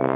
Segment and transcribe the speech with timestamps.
[0.00, 0.06] 大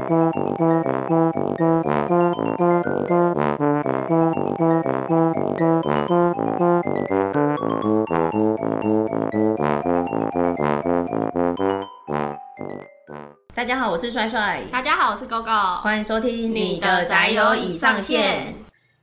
[13.63, 14.63] 家好，我是帅帅。
[14.71, 15.81] 大家好，我是 GoGo。
[15.81, 18.55] 欢迎收听你的宅友已上线。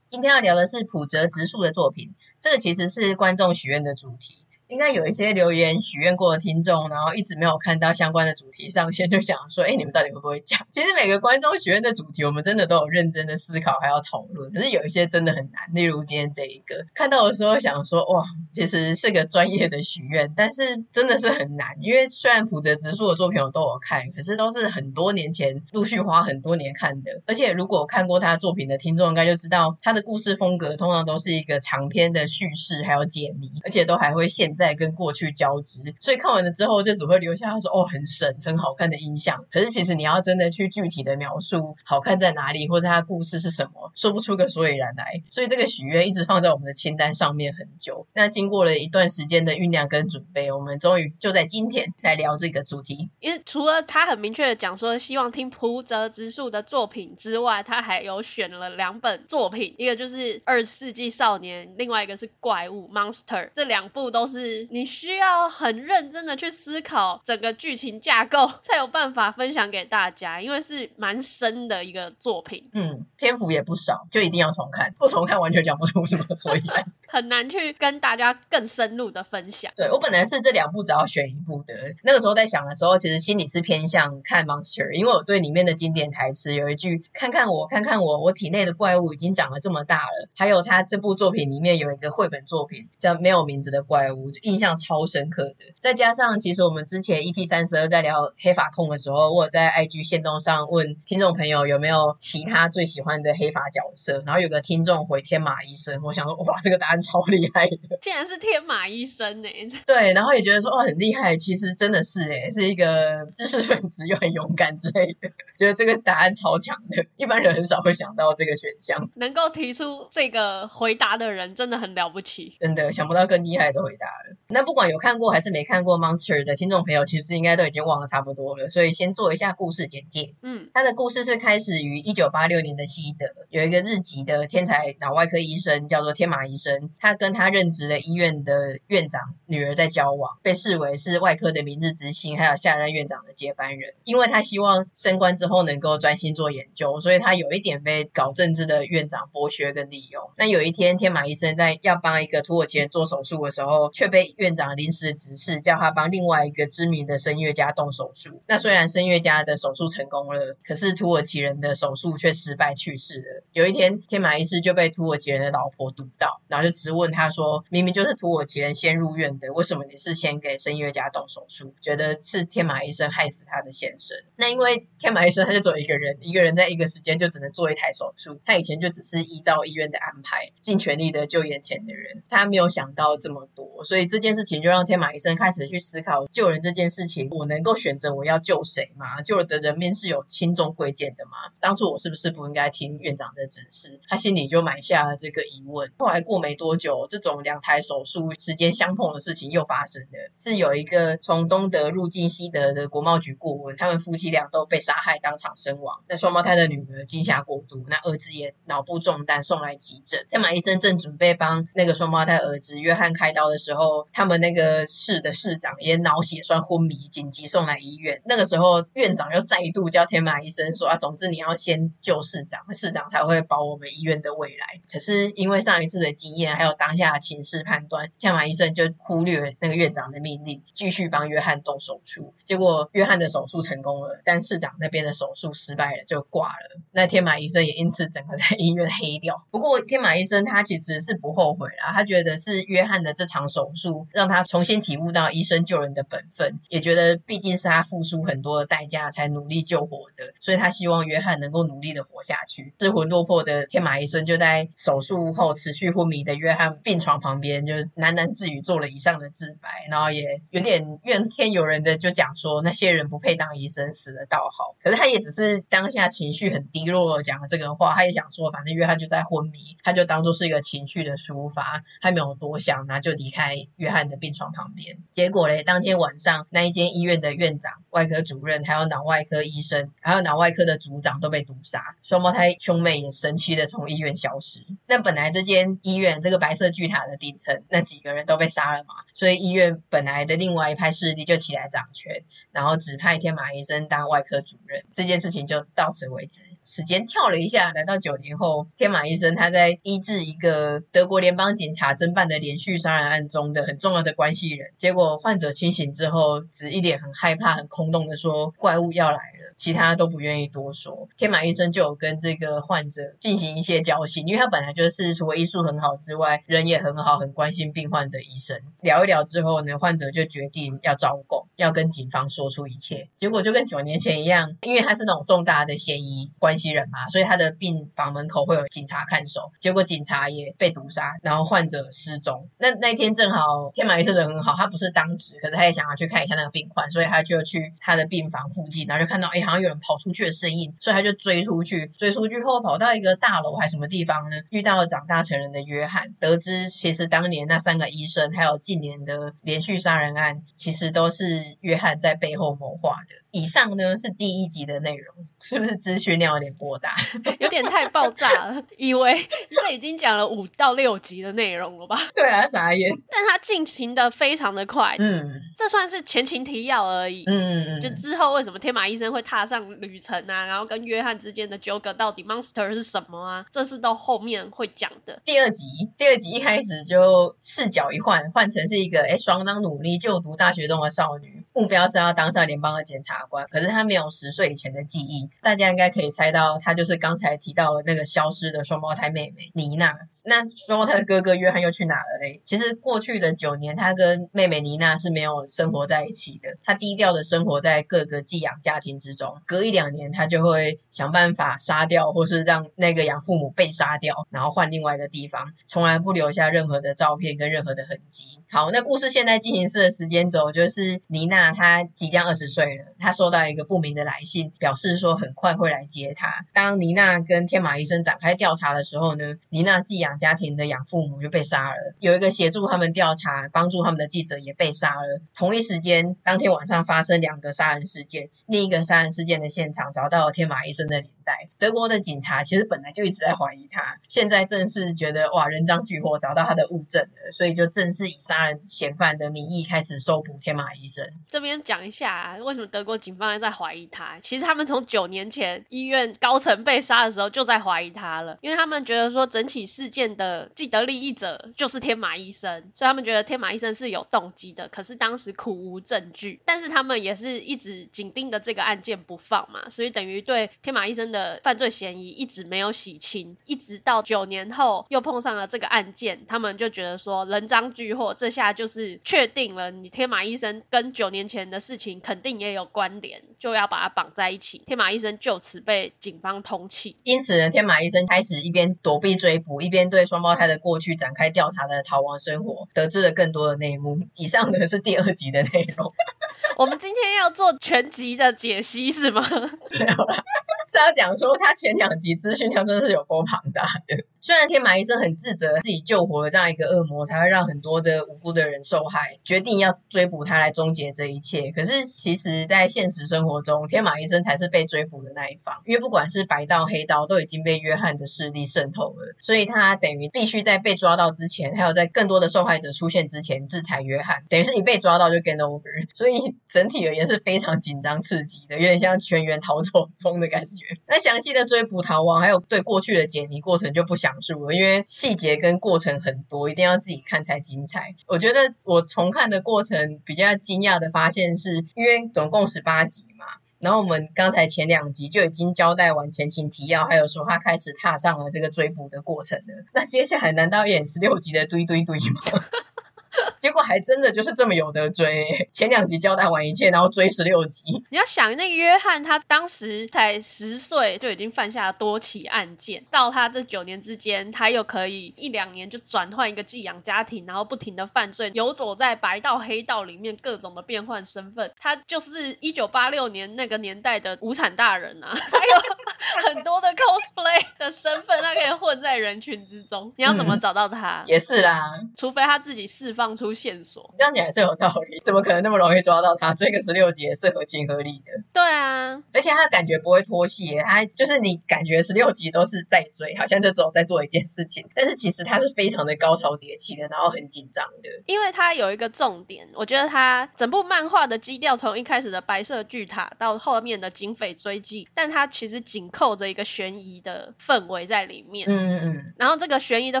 [0.06, 4.46] 今天要聊的是普泽直树的作品，这个其实是观众许愿的主题。
[4.70, 10.64] 应该有一些留言许愿过的听众，然后一直没有看到相关的主题上线， 就想说：哎，你们到底会不会讲？
[10.70, 14.52] 其实每个观众许愿的主题，我们真的都有认真的思考，还要讨论。
[14.52, 21.76] 可是有一些真的很难，例如今天这一个，看到的时候想说：哇，其实是个专业的许愿，但是真的是很难。
[21.80, 27.22] 因为虽然浦泽直树的作品我都有看，可是都是很多年前陆续花很多年看的。
[27.26, 39.46] 而且如果看过他作品的听众，应该就知道他的故事风格通常都是一个长篇的叙事，还有解谜，而且都还会现在跟过去交织，所以看完了之后就只会留下他说哦，很神很好看的印象。
[39.50, 45.22] 可是其实你要真的去具体的描述好看在哪里，或者他故事是什么，说不出个所以然来。
[45.30, 48.06] 所以这个许愿一直放在我们的清单上面很久。
[48.12, 53.08] 那经过了一段时间的酝酿跟准备，我们终于就在今天来聊这个主题。
[53.20, 63.46] 因为除了他很明确的讲说希望听浦泽直树的作品之外，他还有选了两本作品，一个就是《二十世纪少年》，另外一个是《怪物 Monster》。
[63.54, 65.30] 这两部都是你需要。
[65.48, 72.70] 很认真的去思考整个剧情架构，才有办法分享给大家，因为是蛮深的一个作品。
[72.72, 79.72] 嗯，篇幅也不少，就一定要重看，不重看完全讲不出什么所以然，很难去跟大家更深入的分享。
[79.76, 95.30] 对，我本来是这两部只要选一部的，那个时候在想的时候，其实心里是偏向看 Monster，因为我对里面的经典台词有一句“看看我，看看我，我体内的怪物已经长得这么大了”，还有他这部作品里面有一个绘本作品叫《没有名字的怪物》，印象超深。
[95.30, 109.48] 刻的，再加上其实我们之前 EP 三十二在聊黑法控的时候，我在 IG 线动上问听众朋友有没有其他最喜欢的黑法角色，然后有个听众回天马医生，我想说哇，这个答案超厉害的，竟然是天马医生呢？
[109.86, 124.36] 对，然后也觉得说哦很厉害，其实真的是哎，是一个知识分子又很勇敢之类的， 觉得这个答案超强的，一般人很少会想到这个选项，能够提出这个回答的人真的很了不起，真的想不到更厉害的回答了。
[124.48, 125.10] 那不管有看。
[125.10, 130.34] 看过还是没看过《Monster》的听众朋友，其实应该都已经忘了差不多了，所以先做一下故事简介。
[130.40, 143.94] 嗯，他的故事是开始于一九八六年的西德，有一个日籍的天才脑外科医生，叫做天马医生，他跟他任职的医院的院长女儿在交往，被视为是外科的明日之星，还有下任院长的接班人。
[144.04, 150.30] 因为他希望升官之后能够专心做研究，所以他有一点被搞政治的院长剥削跟利用。
[150.36, 158.42] 那有一天，天马医生在要帮一个土耳其人做手术的时候，却被院长临时指示叫他帮另外一个知名的声乐家动手术。
[158.46, 163.44] 那虽然声乐家的手术成功了，可是土耳其人的手术却失败去世了。
[163.52, 174.16] 有一天，天马医师就被土耳其人的老婆堵到，然后就质问他说：“明明就是土耳其人先入院的，为什么你是先给声乐家动手术？”觉得是天马医生害死他的先生。
[174.36, 178.40] 那因为天马医生他就只有一个人，一个人在一个时间就只能做一台手术。
[178.44, 182.22] 他以前就只是依照医院的安排，尽全力的救眼前的人。
[182.28, 185.30] 他没有想到这么多，所以这件事情就让天马医生。
[185.40, 189.22] 开始去思考救人这件事情，我能够选择我要救谁吗？
[189.22, 191.30] 救的人命是有轻重贵贱的吗？
[191.60, 194.00] 当初我是不是不应该听院长的指示？
[194.08, 195.92] 他心里就埋下了这个疑问。
[195.98, 200.30] 后来过没多久，这种两台手术时间相碰的事情又发生了。
[200.38, 206.00] 是有一个从东德入境西德的国贸局顾问，他们夫妻俩都被杀害，当场身亡。
[206.08, 210.26] 那双胞胎的女儿惊吓过度，那儿子也脑部中弹送来急诊。
[210.30, 218.22] 天马医生正准备帮那个双胞胎儿子约翰开刀的时候，他们那个市的市长也脑血栓昏迷，紧急送来医院。
[218.24, 232.32] 那个时候，院长又再度叫天马医生说：“啊，总之你要先救市长，市长才会保我们医院的未来。”可是因为上一次的经验，还有当下的情势判断，天马医生就忽略那个院长的命令，继续帮约翰动手术。
[232.46, 236.80] 结果约翰的手术成功了，但市长那边的手术失败了，就挂了。
[236.92, 239.44] 那天马医生也因此整个在医院黑掉。
[239.50, 245.10] 不过天马医生他其实是不后悔啦，他觉得是约翰的这场手术让他重新体悟。
[245.10, 252.72] 到医生救人的本分，也觉得毕竟是他付出很多的代价才努力救活的，所以他希望约翰能够努力的活下去。
[252.78, 264.74] 失魂落魄的天马医生就在手术后持续昏迷的约约翰病床旁边，就是喃喃自语做了以上的自白，然后也有点怨天尤人的就讲说那些人不配当医生，死了倒好。
[264.82, 274.98] 可是他也只是当下情绪很低落讲了这个话，他也想说反正约翰就在昏迷，他就当做是一个情绪的抒发，他没有多想，然后就离开约翰的病床旁边。
[275.12, 284.66] 结果嘞，当天晚上那一间医院的院长、外科主任，还有脑外科医生，还有脑外科的组长都被毒杀，双胞胎兄妹也神奇的从医院消失。
[284.88, 294.84] 那本来这间医院这个白色巨塔的顶层那几个人都被杀了嘛，所以医院本来的另外一派势力就起来掌权，然后指派天马医生当外科主任。
[294.94, 296.42] 这件事情就到此为止。
[296.62, 304.70] 时间跳了一下，来到九年后，天马医生他在医治一个德国联邦警察侦办的连续杀人案中的很重要的关系人。
[304.76, 311.08] 结果患者清醒之后，只一脸很害怕、很空洞的说：“怪物要来了。”其他都不愿意多说。
[311.18, 318.60] 天马医生就有跟这个患者进行一些交心，因为他本来就是除了医术很好之外，人也很好，很关心病患的医生。
[318.80, 323.08] 聊一聊之后呢，患者就决定要招供，要跟警方说出一切。
[323.16, 329.52] 结果就跟九年前一样，因为他是那种重大的嫌疑关系人嘛，所以他的病房门口会有警察看守。
[329.60, 332.48] 结果警察也被毒杀，然后患者失踪。
[332.58, 341.90] 那那天正好天马医生人很好，他不是当值，可是他也想要去看一下那个病患，所以他就去他的病房附近，然后就看到哎，好像有人跑出去的声音，所以他就追出去。
[341.98, 344.36] 追出去后跑到一个大楼还是什么地方呢？
[344.50, 353.14] 遇到了长大成人的约翰，得知其实当年那三个医生还有近年的连续杀人案，其实都是约翰在背后谋划的。
[353.32, 356.96] 以上呢是第一集的内容， 是不是资讯量有点过大？
[357.38, 359.14] 有点太爆炸了，以为
[359.62, 361.96] 这已经讲了五到六集的内容了吧？
[362.14, 362.90] 对啊，傻眼。
[363.08, 373.46] 但他进行的非常的快，嗯，这算是前情提要而已，嗯嗯嗯，就之后为什么天马医生会踏上旅程啊，然后跟约翰之间的纠葛到底 monster 是什么啊？
[373.52, 375.22] 这是到后面会讲的。
[375.24, 375.64] 第二集，
[376.00, 383.46] 第二集一开始就视角一换，换成是一个哎，相当努力就读大学中的少女，目标是要当上联邦的检察官。
[383.50, 389.94] 可是她没有十岁以前的记忆，大家应该可以猜到，她就是刚才提到的那个消失的双胞胎妹妹妮娜。
[390.24, 392.40] 那双胞胎的哥哥约翰又去哪了嘞？
[392.46, 399.42] 其实过去的九年，他跟妹妹妮娜是没有生活在一起的，他低调的生活在各个寄养家庭之中。
[399.46, 408.24] 隔一两年，他就会想办法杀掉，或是让那个养父母被杀掉，然后换另外一个地方，从来不留下任何的照片跟任何的痕迹。
[408.48, 416.44] 好，那故事现在进行式的时间轴就是妮娜她即将二十岁了，她收到一个不明的来信，表示说很快会来接她。
[416.52, 425.20] 当妮娜跟天马医生展开调查的时候呢，妮娜寄养家庭的养父母就被杀了，有一个协助他们调查、帮助他们的记者也被杀了。
[425.34, 431.48] 同一时间，当天晚上发生两个杀人事件，另一个杀人事件的现场找到了天马医生的领带。
[431.58, 438.60] 德国的警察其实本来就一直在怀疑他，现在正是觉得哇，人赃举火，找到他的物证了，所以就正式以杀人。
[438.62, 441.10] 嫌犯的名义开始搜捕天马医生。
[441.28, 444.18] 这边讲一下啊，为什么德国警方在怀疑他？
[444.20, 454.68] 其实他们从九年前医院高层被杀的时候就在怀疑他了，因为他们觉得说整起事件的既得利益者就是天马医生，所以他们觉得天马医生是有动机的。
[454.68, 474.62] 可是当时苦无证据，但是他们也是一直紧盯着这个案件不放嘛，所以等于对天马医生的犯罪嫌疑一直没有洗清，一直到九年后又碰上了这个案件，他们就觉得说人赃俱获，这下就是确定了，你天马医生跟九年前的事情肯定也有关联，就要把它绑在一起。
[474.66, 476.96] 天马医生就此被警方通缉。
[477.04, 484.00] 因此呢，天马医生开始一边躲避追捕，一边对双胞胎的过去展开调查的逃亡生活，得知了更多的内幕。
[484.16, 485.92] 以上呢是第二集的内容。
[486.58, 489.22] 我们今天要做全集的解析是吗？
[489.78, 490.24] 没有啦，
[490.70, 494.04] 是要讲说他前两集资讯量真的是有多庞大的。
[494.20, 501.50] 虽然天马医生很自责自己救活了这样一个恶魔，才会让很多的无辜的人受害，决定要追捕他来终结这一切。
[501.50, 514.24] 可是其实，在现实生活中，天马医生才是被追捕的那一方，因为不管是白道黑道，都已经被约翰的势力渗透了，所以他等于必须在被抓到之前，还有在更多的受害者出现之前制裁约翰。
[514.28, 515.62] 等于是你被抓到就 game over，
[515.94, 520.59] 所以整体而言是非常紧张刺激的，有点像全员逃走中的感觉。
[520.86, 524.10] 那详细的追捕逃亡，还有对过去的解谜过程就不详。
[524.20, 527.94] 述了，因为细节跟过程很多，一定要自己看才精彩。
[528.06, 533.24] 我觉得我重看的过程比较惊讶的发现是，因为总共十八集嘛，
[533.60, 539.64] 然后我们刚才前两集就已经交代完前情提要，还有说他开始踏上了这个追捕的过程了。
[539.72, 542.44] 那接下来难道演十六集的堆堆堆吗？
[543.38, 545.48] 结果还真的就是这么有得追。
[545.52, 547.62] 前两集交代完一切，然后追十六集。
[547.90, 552.84] 你要想，那个约翰他当时才十岁，就已经犯下了多起案件。
[552.90, 561.52] 到他这九年之间，他又可以一两年就转换一个寄养家庭，然后不停的犯罪，游走在白道黑道里面，各种的变换身份。
[561.58, 569.92] 他就是一九八六年那个年代的无产大人啊，还有很多的 cosplay 的身份，他可以混在人群之中。
[569.96, 571.02] 你要怎么找到他？
[571.02, 573.94] 嗯、也是啦，除非他自己释放出线索。
[573.96, 576.34] 这样讲还是有道理，怎么可能那么容易抓到他？
[576.34, 578.22] 追个十六集也是合情合理的。
[578.32, 587.88] 对啊，而且他的感觉不会脱戏，他就是你感觉十六集都是在追，好像就只有在做一件事情，但是其实他是非常的高潮迭起的，然后很紧张的。
[588.06, 598.48] 因为他有一个重点，我觉得他整部漫画的基调从一开始的白色巨塔到后面的警匪追击，但他其实紧扣着一个悬疑的氛围在里面。
[598.48, 599.14] 嗯嗯嗯。
[599.18, 600.00] 然后这个悬疑的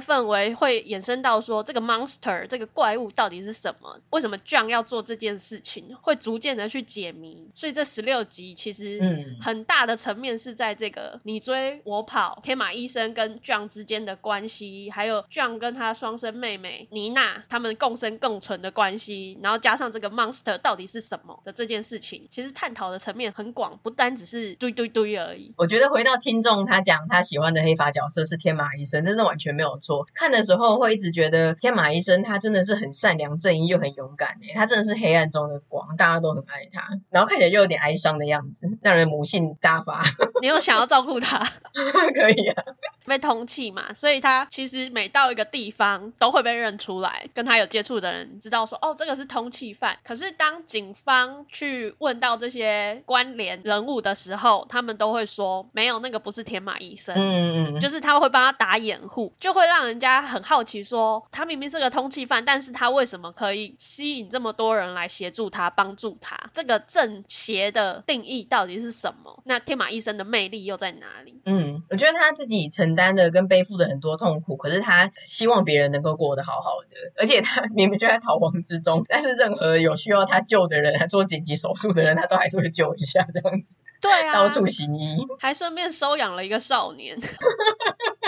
[0.00, 4.00] 氛围会衍生到说，这个 monster 这个怪物到底是什么？
[4.10, 5.96] 为什么 John 要做这件事情？
[6.02, 7.50] 会逐渐的去解谜。
[7.54, 9.00] 所以这十六集其实
[9.40, 25.52] 很大的层面是在这个你追我跑，天马医生跟 John 之间的关系，还有 John 跟他双生妹妹妮娜他们共生共存的关系，然后加上这个 monster 到底是什么的这件事情，其实探讨的层面很广，不单只是堆堆堆而已。
[25.56, 30.06] 我觉得回到听众他讲他喜欢的黑发角色是天马医生，这是完全没有错。
[30.14, 40.02] 看的时候会一直觉得天马医生他真的是很善良正义又很勇敢诶，他真的是黑暗中的光，大家都很爱他，然后看起来又有点哀伤的样子，让人母性大发。
[40.40, 41.38] 你又想要照顾他？
[42.14, 42.64] 可以啊。
[43.06, 49.98] 被通气嘛，所以他其实每到一个地方都会被认出来，跟他有接触的人知道说，哦，这个是通气犯。
[50.04, 66.48] 可是当警方去问到这些关联人物的时候，他们都会说，没有，那个不是天马医生，嗯嗯，就是他会帮他打掩护，就会让人家很好奇说，他明明是个通气犯，但是他为什么可以吸引这么多人来协助他、帮助他？
[66.54, 69.42] 这个正邪的定义到底是什么？
[69.44, 71.42] 那天马医生的魅力又在哪里？
[71.44, 73.10] 嗯，我觉得他自己承担。
[73.10, 83.78] 的跟背负着很多痛苦，可是他希望别人能够过得好好的，而且他明明就在逃亡之中，但是任何有需要他救的人，他做紧急手术的人，他都还是会救一下这样子。
[84.00, 87.18] 对啊，到处行医，还顺便收养了一个少年。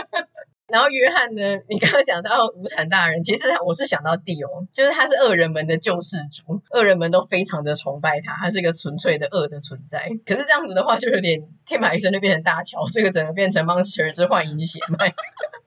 [0.72, 10.08] 然后约翰呢，你刚刚讲到无产大人，其实我是想到帝欧，就是他是恶人们的救世主，恶人们都非常的崇拜他，他是一个纯粹的恶的存在。
[10.24, 15.14] 可是这样子的话，就有点天马一生就变成大乔，这个整个变成 Monster 之幻影血脉。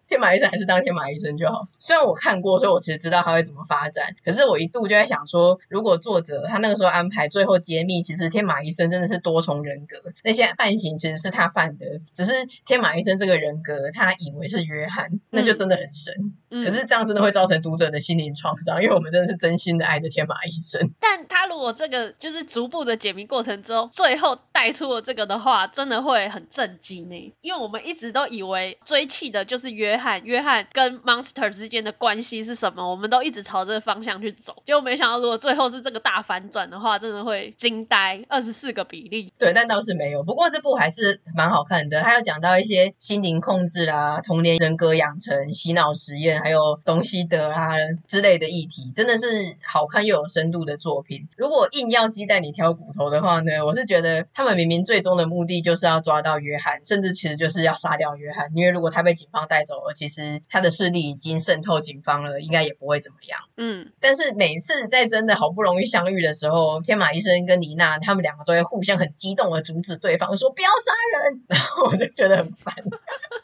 [0.08, 1.68] 天马医生还是当天马医生就好。
[1.80, 4.16] 虽然我看过，所以我其实知道他会怎么发展。
[4.24, 12.34] 可是我一度就在想说，如果作者他那个时候安排最后揭秘，其实天马医生真的是多重人格，那些犯行其实是他犯的，只是
[12.66, 16.34] 天马医生这个人格他以为是约翰，那就真的很神。
[16.52, 20.92] 嗯、可是这样真的会造成读者的心灵创伤，因为我们真的是真心的爱着天马医生。
[21.00, 27.34] 但他如果这个就是逐步的解谜过程中，最后带出了这个的话，真的会很震惊呢。
[27.42, 29.95] 因为我们一直都以为追气的就是约。
[29.96, 32.90] 约翰，约翰跟 Monster 之间的关系是什么？
[32.90, 38.25] 我们都一直朝这个方向去走，结果没想到，如果最后是这个大反转的话，真的会惊呆。
[38.28, 40.24] 二十四个比例，对，但倒是没有。
[40.24, 47.75] 不过这部还是蛮好看的，还有讲到一些心灵控制啊、童年人格养成、洗脑实验，还有东西德啊
[48.06, 49.28] 之类的议题，真的是
[49.66, 51.30] 好看又有深度的作品。
[51.38, 59.85] 如果硬要鸡蛋里挑骨头的话呢，我是觉得他们明明最终的目的就是要抓到约翰，甚至其实就是要杀掉约翰，因为如果他被警方带走。
[59.94, 63.39] 其实他的势力已经渗透警方了，应该也不会怎么样。
[63.58, 72.74] 嗯，但是每次在真的好不容易相遇的时候，天马医生跟妮娜他们两个都会互相很激动的阻止对方，说不要杀人， 然后我就觉得很烦。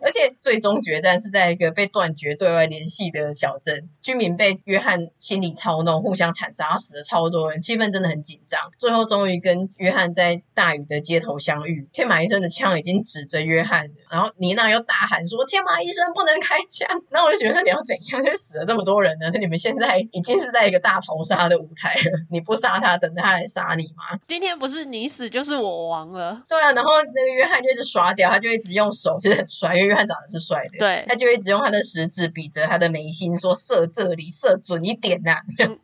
[0.02, 8.72] 而且最终决战是在一个被断绝对外联系的小镇，居民被约翰心理操弄，互相残杀，死了超多人，气氛真的很紧张。
[8.78, 18.24] 最后终于跟约翰在大雨的街头相遇，天马医生的枪已经指着约翰，然后妮娜又大喊说：“天马医生不能。”开枪，那我就觉得那你要怎样？
[18.24, 19.30] 就死了这么多人呢？
[19.32, 24.20] 那你们现在已经是在一个大逃杀的舞台了，你不杀他，等着他来杀你吗？
[24.28, 26.42] 今天不是你死就是我亡了。
[26.50, 30.78] 对啊，然后那个约翰就一直耍屌，他就一直用手，其实很帅，因为约翰长得是帅的。
[30.80, 35.44] 对，他就一直用他的食指比着他的眉心，说射这里，射准一点呐、 啊。
[35.60, 35.80] 嗯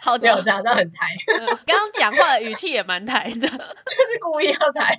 [0.00, 1.06] 好屌，这样这样很抬。
[1.66, 4.96] 刚刚讲话的语气也蛮抬的， 就是故意要抬。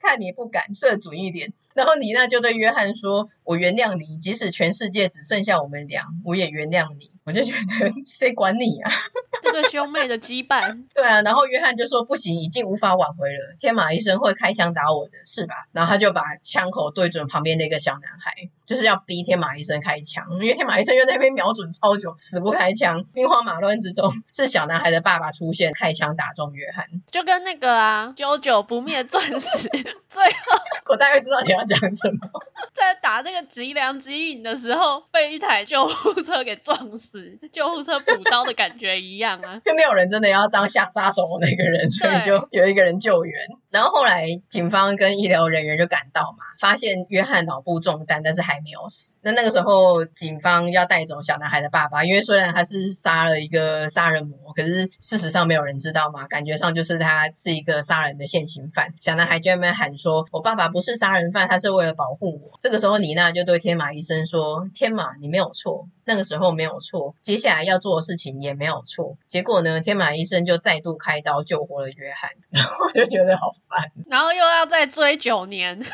[0.00, 8.90] 看你不敢射准一点，然后妮娜就对约翰说：“我原谅你，即使全世界只剩下我们俩，我也原谅你。”我就觉得谁管你啊？
[9.42, 10.84] 这对兄妹的羁绊。
[10.94, 13.54] 对啊，然后约翰就说不行，已经无法挽回了。
[13.58, 15.66] 天马医生会开枪打我的，是吧？
[15.72, 23.04] 然后他就把枪口对准旁边那个小男孩，就是要逼天马医生开枪，因为天马医生又在那边瞄准超久，死不开枪。
[23.14, 29.68] 兵荒马乱之中，是小男孩的爸爸出现，开枪打中约翰，就跟那个啊，久久不灭钻石，
[30.08, 30.58] 最后
[30.88, 32.18] 我大概知道你要讲什么，
[32.72, 43.34] 在打那个吉良吉影的时候，被一台救护车给撞死，救护车补刀的感觉一样啊， 就没有人真的要当下杀手那个人，所以就有一个人救援。
[43.70, 49.16] 然后后来警方跟医疗人员就赶到嘛，发现约翰脑部中弹，但是还没有死。
[49.20, 58.94] 那那个时候警方要带走小男孩的爸爸，因为虽然他是杀了一个杀人魔，可是事实上没有人知道嘛，感觉上就是他是一个杀人的现行犯。
[59.00, 73.50] 小男孩就在那边喊说：“我爸爸不是杀人犯，他是为了保护我。”这个时候妮娜就对天马医生说：“天马，你没有错，那个时候没有错，接下来要做的事情也没有错。”结果呢，天马医生就再度开刀救活了约翰，然后就觉得好。
[74.08, 75.84] 然后又要再追九年，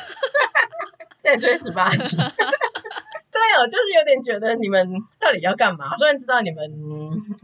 [1.22, 2.16] 再追十八集。
[3.34, 5.96] 对哦，就是有点觉得你们到底要干嘛？
[5.96, 6.70] 虽然知道你们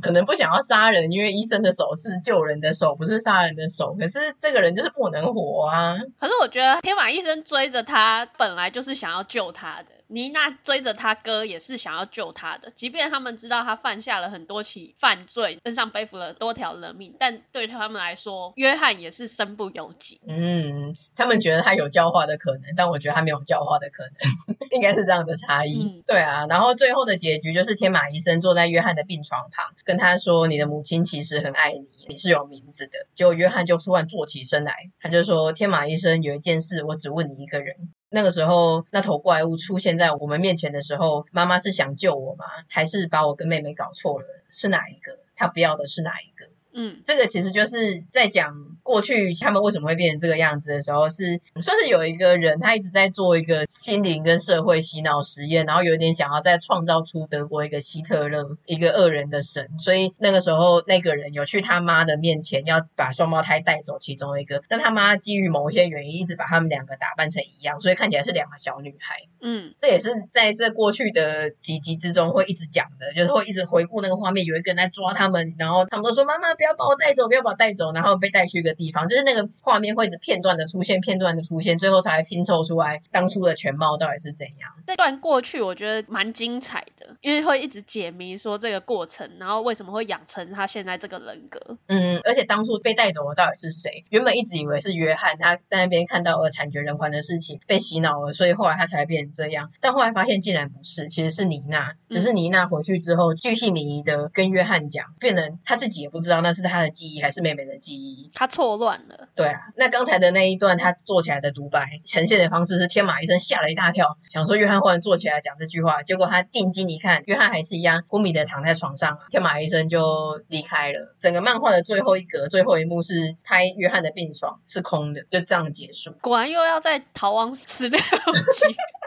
[0.01, 3.97] 可能不想要杀人，因为医生的手是救人的手，不是杀人的手。
[3.99, 5.99] 可是这个人就是不能活啊！
[6.21, 10.00] 可是我觉得天马医生追着他，本来就是想要救他的。
[10.11, 20.21] 妮娜追着他哥也是想要救他的，即便他们知道他犯下了很多起犯罪，身上背负了多条人命，但对他们来说，约翰也是身不由己。
[20.27, 25.85] 嗯，他们觉得他有教化的可能，但我觉得他没有教化的可能， 应该是这样的差异。
[25.85, 37.77] 嗯、对啊，然后最后的结局就是天马医生坐在约翰的病床旁，跟他说：“你的母亲其实很爱你，你是有名字的。”结果约翰就突然坐起身来，他就说：“天马医生，有一件事，我只问你一个人。”
[38.13, 42.45] 那个时候，那头怪物出现在我们面前的时候，妈妈是想救我吗？
[42.69, 44.27] 还是把我跟妹妹搞错了？
[44.51, 45.21] 是哪一个？
[45.37, 46.50] 她不要的是哪一个？
[46.73, 69.17] 嗯，这个其实就是在讲过去他们为什么会变成这个样子的时候，是算是有一个人他一直在做一个心灵跟社会洗脑实验，然后有点想要再创造出德国一个希特勒，一个恶人的神，所以那个时候那个人有去他妈的面前要把双胞胎带走其中一个，但他妈基于某一些原因一直把他们两个打扮成一样，所以看起来是两个小女孩。
[69.41, 76.51] 嗯，这也是在这过去的几集之中会一直讲的，就是会一直回顾那个画面，有一个人在抓他们，然后他们都说妈妈。
[76.61, 77.27] 不要把我带走！
[77.27, 77.91] 不要把我带走！
[77.95, 84.71] 然后被带去一个地方，就是那个画面会一直片段的出现，片段的出现，最后才拼凑出来当初的全貌到底是怎样。
[84.87, 91.79] 这段过去我觉得蛮精彩的，因为会一直解谜说这个过程，然后为什么会养成他现在这个人格。
[91.87, 94.05] 嗯，而且当初被带走的到底是谁？
[94.11, 99.71] 原本一直以为是约翰，他在那边看到了惨绝人寰的事情，被洗脑了，所以后来他才会变成这样。
[99.81, 106.50] 但后来发现竟然不是，其实是妮娜，只是妮娜回去之后巨细靡遗的跟约翰讲，变成他自己也不知道那。
[106.53, 108.31] 是他的记忆还是妹妹的记忆？
[108.35, 109.29] 他错乱了。
[109.35, 121.15] 对啊，那刚才的那一段他做起来的独白呈现的方式是天马医生吓了一大跳，想说约翰忽然坐起来讲这句话，结果他定睛一看，约翰还是一样昏迷的躺在床上，天马医生就离开了。
[121.21, 126.13] 整个漫画的最后一格最后一幕是拍约翰的病床是空的，就这样结束。
[126.21, 128.05] 果然又要再逃亡十六集。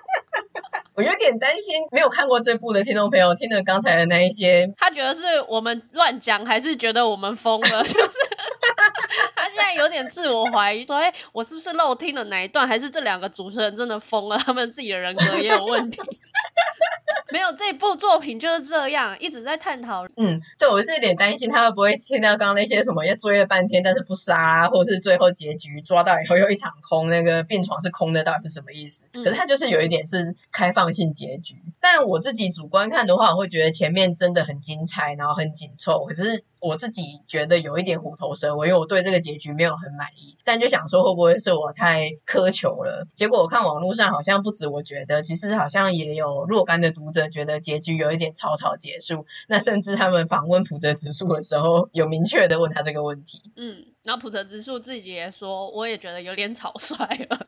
[0.95, 7.83] 我有点担心没有看过这部的听众朋友听了刚才的那一些，他觉得是我们乱讲，还是觉得我们疯了？
[7.85, 8.07] 就是
[9.35, 12.67] 他现在有点自我怀疑，说：“哎，我是不是漏听了哪一段？
[12.67, 14.37] 还是这两个主持人真的疯了？
[14.37, 15.99] 他们自己的人格也有问题？”
[17.31, 20.05] 没有，这部作品就是这样，一直在探讨。
[20.17, 29.07] 嗯，对，我是有点担心他会不会听到刚刚那些什么要追了半天，但是不杀啊，或者是最后结局抓到以后又一场空，那个病床是空的，到底是什么意思？
[29.13, 31.55] 可是他就是有一点是开放性结局。
[31.65, 36.43] 嗯、但我自己主观看的话，我会觉得前面真的很精彩，然后很紧凑，可是。
[36.63, 43.05] 我自己觉得有一点虎头蛇尾，因为我对这个结局没有很满意，但就想说会不会是我太苛求了？
[43.13, 49.25] 结果我看网络上好像不止我觉得，其实好像也有若干的读者觉得结局有一点草草结束。
[49.47, 53.51] 那甚至他们访问普泽直树的时候，有明确的问他这个问题。
[53.55, 57.39] 嗯，然后普泽直树自己也说，我也觉得有点草率了。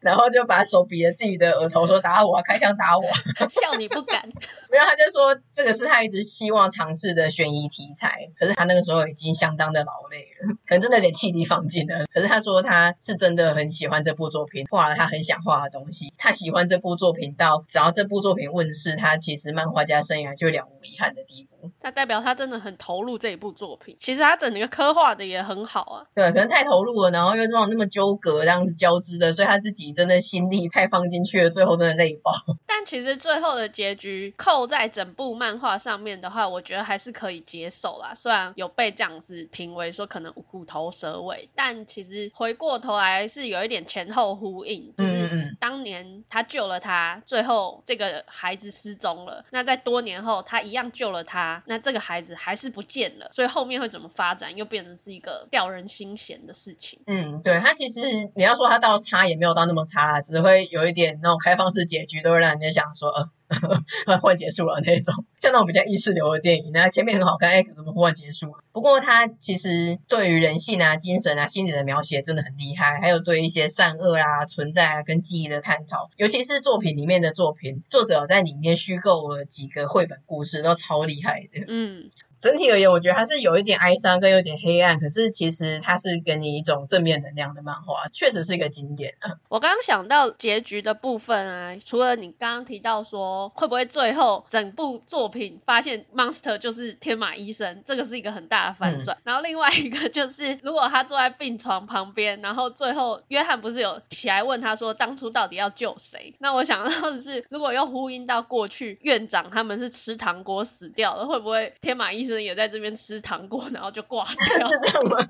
[0.00, 3.04] 然后就把手比着自己的额头说：“打我，啊开枪打我！”
[3.48, 4.28] 笑你不敢。
[4.68, 10.24] 没有，他就说这个是他一直希望尝试的悬疑题材，可是他那个时候已经相当的劳累。
[10.24, 10.31] 了，
[10.66, 12.04] 可能真的有点气力放尽了。
[12.12, 16.12] 可是他说他是真的很喜欢这部作品，画了他很想画的东西。
[16.18, 21.70] 他喜欢这部作品到只要这部作品问世，他其实漫画家生涯就了无遗憾的地步。
[21.80, 23.94] 那代表他真的很投入这一部作品。
[23.98, 26.06] 其实他整个刻画的也很好啊。
[26.14, 32.32] 对，可能太投入了，然后又这种那么纠葛这样子交织的，所以他自己真的心力太放进去了，最后真的累爆。
[32.66, 38.12] 但其实最后的结局扣在整部漫画上面的话，我觉得还是可以接受啦。
[38.14, 49.44] 虽然有被这样子评为说可能虎头蛇尾，但其实回过头来是有一点前后呼应，就是当年他救了他，最后这个孩子失踪了。
[49.50, 53.28] 那在多年后，他一样救了他，那这个孩子还是不见了。
[53.32, 57.00] 所以后面会怎么发展，又变成是一个吊人心弦的事情。
[57.06, 63.30] 嗯，对，他其实你要说他到差也没有到那么差啦，只会有一点那种开放式结局，都会让人家想说，呃。
[64.20, 68.54] 忽然结束了那种，像那种比较意识流的电影，那前面很好看，哎，怎么忽然结束？
[68.72, 81.64] 不过他其实对于人性啊、精神啊、心理的描写真的很厉害，还有对一些善恶啊、存在啊跟记忆的探讨，尤其是作品里面的作品，作者在里面虚构了几个绘本故事，都超厉害的。
[81.68, 82.10] 嗯。
[82.42, 89.38] 整体而言，我觉得还是有一点哀伤跟有点黑暗，可是其实它是给你一种正面能量的漫画，确实是一个经典啊。
[89.48, 99.16] 我刚刚想到结局的部分啊，除了你刚刚提到说会不会最后整部作品发现 Monster 就是天马医生，这个是一个很大的反转。
[99.18, 106.34] 嗯、然后另外一个就是，如果他坐在病床旁边，然后最后约翰不是有起来问他说当初到底要救谁？
[106.40, 112.31] 那我想到的是，如果又呼应到过去院长他们是吃糖果死掉了，会不会天马医生？
[112.38, 115.18] 也在这边吃糖果，然后就挂掉， 是这样吗？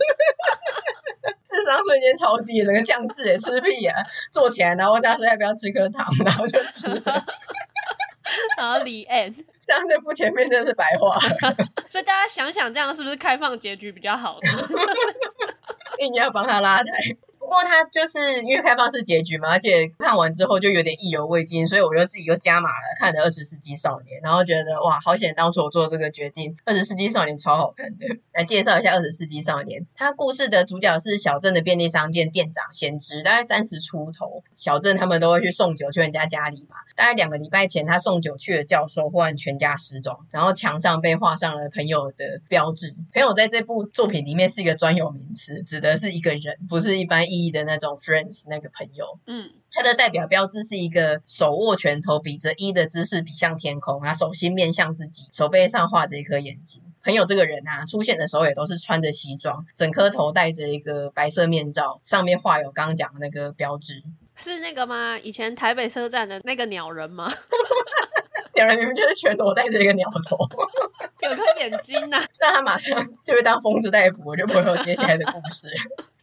[1.47, 3.95] 智商瞬间超低，整个降智也吃屁啊！
[4.33, 7.03] 坐起来，然后问他说要不要吃颗糖，然后就吃了。
[8.57, 9.35] 然后李 end，
[9.67, 11.19] 这样这部前面真的是白话。
[11.91, 14.51] 所以大家想想，这样是不是开放结局比较好呢？
[15.99, 16.93] 硬要帮他拉抬。
[17.53, 28.07] 不过他就是因为开放式结局嘛，而且看完之后就有点意犹未尽，所以我就自己又加码了，看了《二十世纪少年》，然后觉得哇，好险当初我做这个决定，《二十世纪少年》超好看的。
[28.33, 34.43] 来介绍一下《二十世纪少年》，他故事的主角是小镇的便利商店店长贤之，大概三十出头。
[34.55, 36.77] 小镇他们都会去送酒去人家家里嘛。
[36.97, 42.95] 大概两个礼拜前，他送酒去的教授忽然全家失踪，然后墙上被画上了朋友的标志。
[43.13, 56.83] 朋友在这部作品里面是一个专有名词，指的是一个人，不是一般意义的那种 friends 那个朋友，嗯，他的代表标志是一个手握拳头，比着一的姿势，比向天空，啊，手心面向自己，手背上画着一颗眼睛。
[57.05, 64.03] 朋友这个人啊，出现的时候也都是穿着西装，整颗头戴着一个白色面罩，上面画有刚刚讲的那个标志，
[64.37, 65.19] 是那个吗？
[65.19, 67.29] 以前台北车站的那个鸟人吗？
[68.55, 70.37] 鸟人明明就是拳头戴着一个鸟头，
[71.23, 75.69] 有颗眼睛呐、啊， 但他马上就会当疯子逮捕，我就不会有接下来的故事。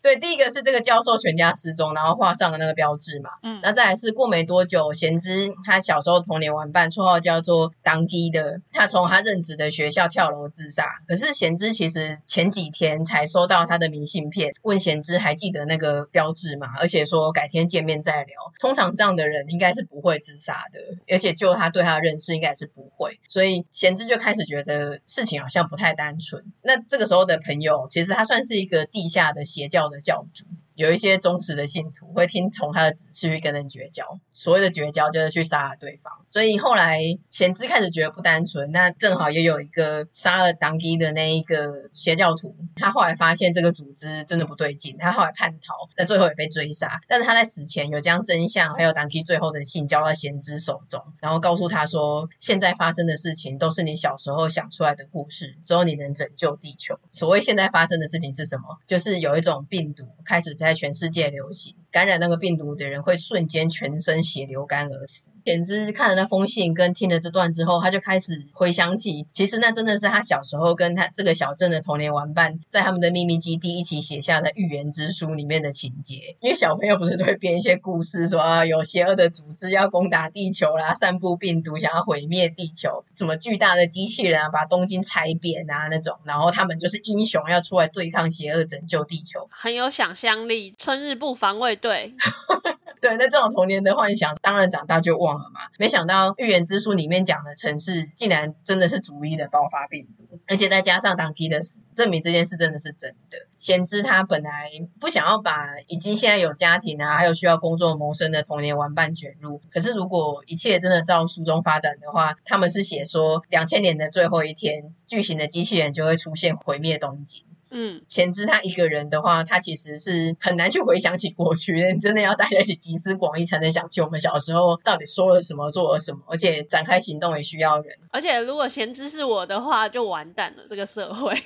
[0.01, 3.31] 对，第一个是这个教授全家失踪，然后画上了那个标志嘛。
[3.43, 10.85] 嗯，那再来是过没多久，贤之他小时候童年玩伴，绰号叫做当机的，他从他任职的学校跳楼自杀。
[11.07, 16.67] 可是贤之其实前几天才收到他的明信片，问贤之还记得那个标志吗？
[16.79, 18.35] 而且说改天见面再聊。
[18.59, 23.19] 通常这样的人应该是不会自杀的，而且就他对他的认识，应该是不会。
[23.27, 26.45] 所以贤之就开始觉得事情好像不太单纯。
[26.63, 30.45] 那这个时候的朋友，其实他算是一个地下的邪教的教主。
[30.79, 36.13] 有一些忠实的信徒会听从他的指示去跟人绝交，所谓的绝交就是去杀了对方。
[36.29, 47.01] 所以后来贤之开始觉得不单纯，那正好也有一个杀了当机的那一个邪教徒，他后来发现这个组织真的不对劲，他后来叛逃，但最后也被追杀。
[47.09, 57.01] 但是他在死前有将真相还有当机最后的信交到贤之手中，然后告诉他说，现在发生的事情都是你小时候想出来的故事，只有你能拯救地球。
[57.11, 58.77] 所谓现在发生的事情是什么？
[58.87, 60.68] 就是有一种病毒开始在。
[60.69, 65.31] 在全世界流行，感染那个病毒的人会瞬间全身血流干而死。
[65.49, 76.37] 简直看了那封信跟听了这段之后，他就开始回想起，其实那真的是他小时候跟他这个小镇的童年玩伴，在他们的秘密基地一起写下的预言之书里面的情节。
[76.39, 90.75] 因为小朋友不是都会编一些故事说，说啊有邪恶的组织要攻打地球啦，散布病毒想要毁灭地球，什么巨大的机器人啊把东京踩扁啊那种，然后他们就是英雄要出来对抗邪恶，拯救地球，很有想象力。
[90.77, 92.13] 春日部防卫队，
[93.01, 95.61] 对，那这种童年的幻想，当然长大就忘了嘛。
[95.77, 103.37] 没想到预言之书里面讲的城市，竟然真的是逐一的爆发病毒，而且再加上当机的死，证明这件事真的是真的。
[103.55, 117.43] 贤之他本来不想要把已经现在有家庭啊，还有需要工作谋生的童年玩伴卷入，可是如果一切真的照书中发展的话，他们是写说两千年的最后一天，巨型的机器人就会出现毁灭东京。
[117.71, 127.97] 嗯，贤之他一个人的话，他其实是很难去回想起过去，你真的要大家一起集思广益，才能想起我们小时候到底说了什么，做了什么，而且展开行动也需要人。
[128.11, 131.33] 而且如果贤之是我的话，就完蛋了，这个社会。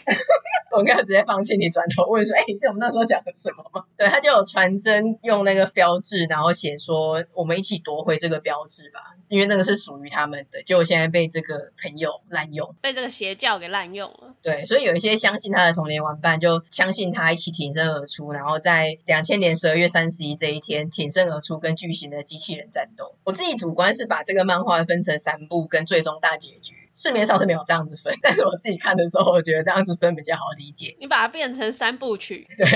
[0.75, 14.33] 我刚才直接放弃你，转头问说：“哎、欸，是我们那时候讲的什么吗？”对，他就有传真用那个标志，然后写说：“我们一起夺回这个标志吧，因为那个是属于他们的。”结果现在被这个朋友滥用，被这个邪教给滥用了。
[14.41, 23.15] 对，所以有一些相信他的童年玩伴，就相信他一起挺身而出，然后在两千年十二月三十一这一天挺身而出，跟巨型的机器人战斗。
[23.23, 26.75] 我自己主观是把这个漫画分成三部跟最终大结局。
[26.91, 30.95] 市面上是没有这样子分，但是我自己看的时候，我觉得这样子分比较好理解。
[30.99, 32.67] 你把它变成三部曲，对。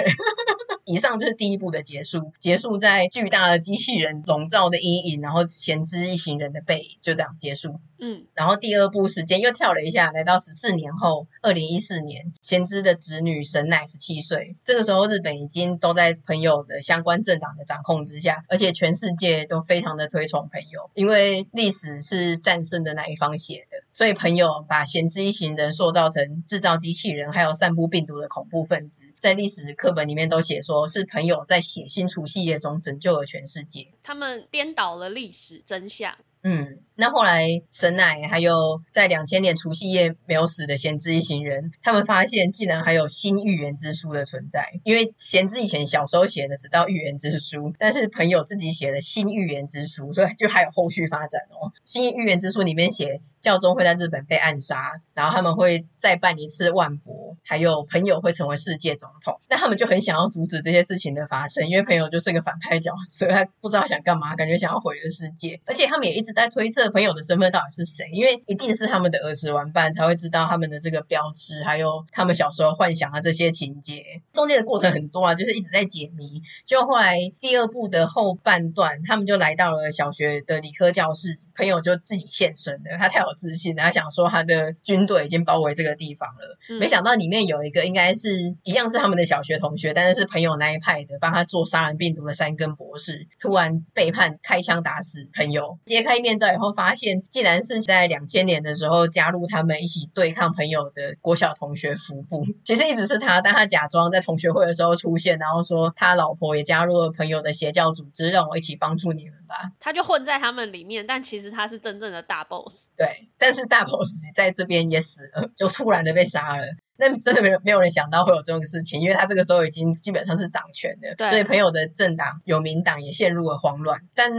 [0.87, 7.81] 以上就是第一部的结束，结束在巨大的机器人笼罩的阴影，然后前之一行人的背影，就这样结束。
[7.99, 30.87] 嗯，然后第二部时间又跳了一下，来到十四年后，二零一四年，贤之的侄女神乃十七岁，这个时候日本已经都在朋友的相关政党的掌控之下，而且全世界都非常的推崇朋友，因为历史是战胜的那一方写的，所以朋友把闲置一行人塑造成制造机器人还有散布病毒的恐怖分子，在历史课本里面都写说。
[30.87, 36.15] 是朋友在写新除夕夜中拯救了全世界，他们颠倒了历史真相。
[36.43, 44.79] 嗯，那后来神乃还有在两千年除夕夜没有死的贤之一行人，他们发现竟然还有新预言之书的存在。
[44.83, 51.71] 因为贤之以前小时候写的只到预言之书，但是朋友自己写的新预言之书，所以就还有后续发展哦。
[51.85, 53.21] 新预言之书里面写。
[53.39, 59.39] 教宗会在日本被暗杀，然后他们会再办一次万博，还有朋友会成为世界总统。
[59.47, 65.61] 那他们就很想要阻止这些事情的发生，因为朋友就是个反派角色，他不知道想干嘛，感觉想要毁了世界。
[65.65, 74.03] 而且他们也一直在推测朋友的身份到底是谁，因为一定是他们的儿时玩伴才会知道他们的这个标志，还有他们小时候幻想的这些情节。
[74.33, 76.41] 中间的过程很多啊，就是一直在解谜。
[76.65, 95.77] 就后来第二部的后半段，他们就来到了小学的理科教室，朋友就自己现身了，他太有自信了，他想说他的军队已经包围这个地方了，嗯、没想到里面有一个应该是一样是他们的小学同学，但是是朋友那一派的，帮他做杀人病毒的三根博士，突然背叛，开枪打死朋友。
[95.85, 102.45] 揭开面罩以后，发现既然是在两千年的时候加入他们一起对抗朋友的国小同学服部。
[102.63, 109.71] 其实一直是他，但他假装在同学会的时候出现，然后说他老婆也加入了朋友的邪教组织，让我一起帮助你们吧。
[109.79, 112.89] 他就混在他们里面，但其实他是真正的大 boss。
[112.95, 116.67] 对，但是大 boss 在这边也死了，就突然的被杀了。
[116.97, 124.31] 那真的没有没有人想到会有这种事情，因为他这个时候已经基本上是掌权的，对所以朋友的政党有民党也陷入了慌乱，但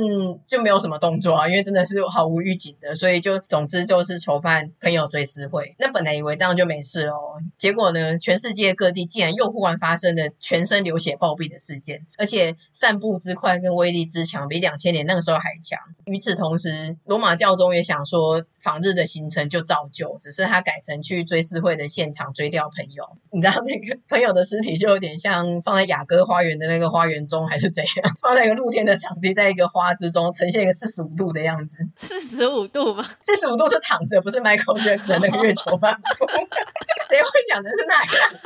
[0.47, 5.77] 就没有什么动作啊，因为真的是毫无预警的，所以就总之就是筹办朋友追思会。
[5.79, 15.79] 那本来以为这样就没事哦，结果呢，全世界各地竟然又忽然发生了全身流血暴毙的事件，而且散布之快跟威力之强，比两千年那个时候还强。
[16.07, 22.48] 与此同时，罗马教宗也想说访日的行程就照旧，只是他改成去追思会的现场追。
[22.49, 28.15] 掉朋友， 你知道那个朋友的尸体就有点像放在雅阁花园的那个花园中，还是怎样？
[28.21, 31.87] 放在一个露天的场地，在一个花之中，呈现一个四十五度的样子。
[31.97, 33.09] 四十五度吗？
[33.23, 36.27] 四十五度是躺着，不是 Michael Jackson 那个月球漫步。
[37.09, 38.39] 谁会想的是那个？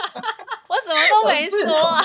[0.69, 2.05] 我什么都没说啊。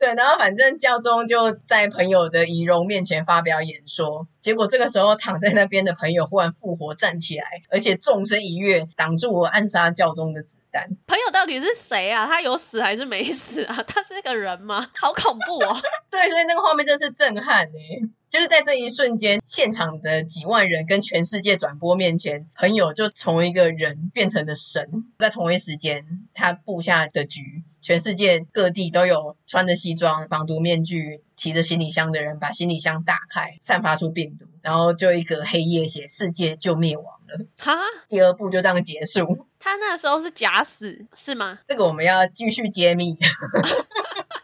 [0.00, 10.88] 对，然后反正教宗就在朋友的遗容面前发表演说，结果这个时候躺在那边的朋友忽然复活站起来，而且纵身一跃，挡住我暗杀教宗的子弹。
[11.06, 12.24] 朋友到底是谁啊？
[12.26, 13.84] 他有死还是没死啊？
[13.86, 14.88] 他是个人吗？
[14.96, 15.76] 好恐怖哦！
[16.10, 18.08] 对，所以那个画面真是震撼诶。
[18.30, 25.04] 就是在这一瞬间，现场的几万人跟全世界转播面前，朋友就从一个人变成了神。
[25.18, 37.46] 在同一时间，他布下的局，全世界各地都有穿着西装、防毒面具、提着行李箱的人把行李箱打开，散发出病毒，然后就一个黑夜写世界就灭亡了。
[37.58, 39.46] 哈，第二部就这样结束。
[39.58, 41.58] 他那时候是假死是吗？
[41.66, 43.16] 这个我们要继续揭秘。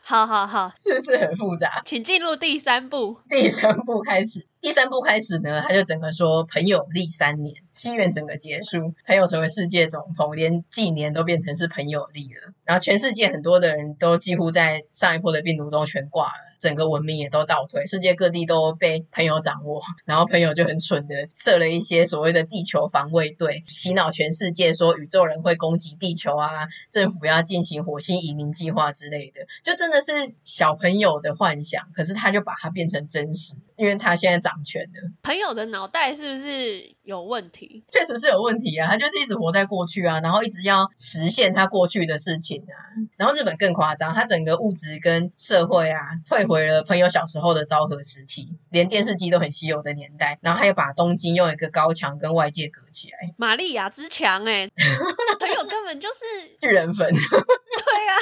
[0.09, 1.83] 好好好，是不是很复杂？
[1.85, 3.19] 请进入第三部。
[3.29, 12.53] 第三部开始，第三部开始呢，他就整个说朋友历三年，西元整个结束，朋友成为世界总统，连纪年都变成是朋友历了。
[12.65, 16.46] 然后全世界很多的人都几乎在上一波的病毒中全挂了。
[16.59, 26.49] 整个文明也都倒退，世界各地都被朋友掌握，然后朋友就很蠢的设了一些所谓的地球防卫队，洗脑全世界说宇宙人会攻击地球啊，
[26.91, 35.13] 政府要进行火星移民计划之类的，就真的是小朋友的幻想，可是他就把它变成真实，因为他现在掌权了。
[35.23, 37.85] 朋友的脑袋是不是有问题。
[37.89, 42.75] 确实是有问题啊，他就是一直活在过去啊，然后一直要实现他过去的事情啊。
[43.17, 50.39] 然后日本更夸张，他整个物质跟社会啊，退回了朋友小时候的昭和时期，连电视机都很稀有的年代。
[50.43, 54.69] 然后他又把东京用一个高墙跟外界隔起来，玛利亚之墙哎，
[55.39, 57.09] 朋友根本就是巨人粉。
[57.15, 58.15] 对啊，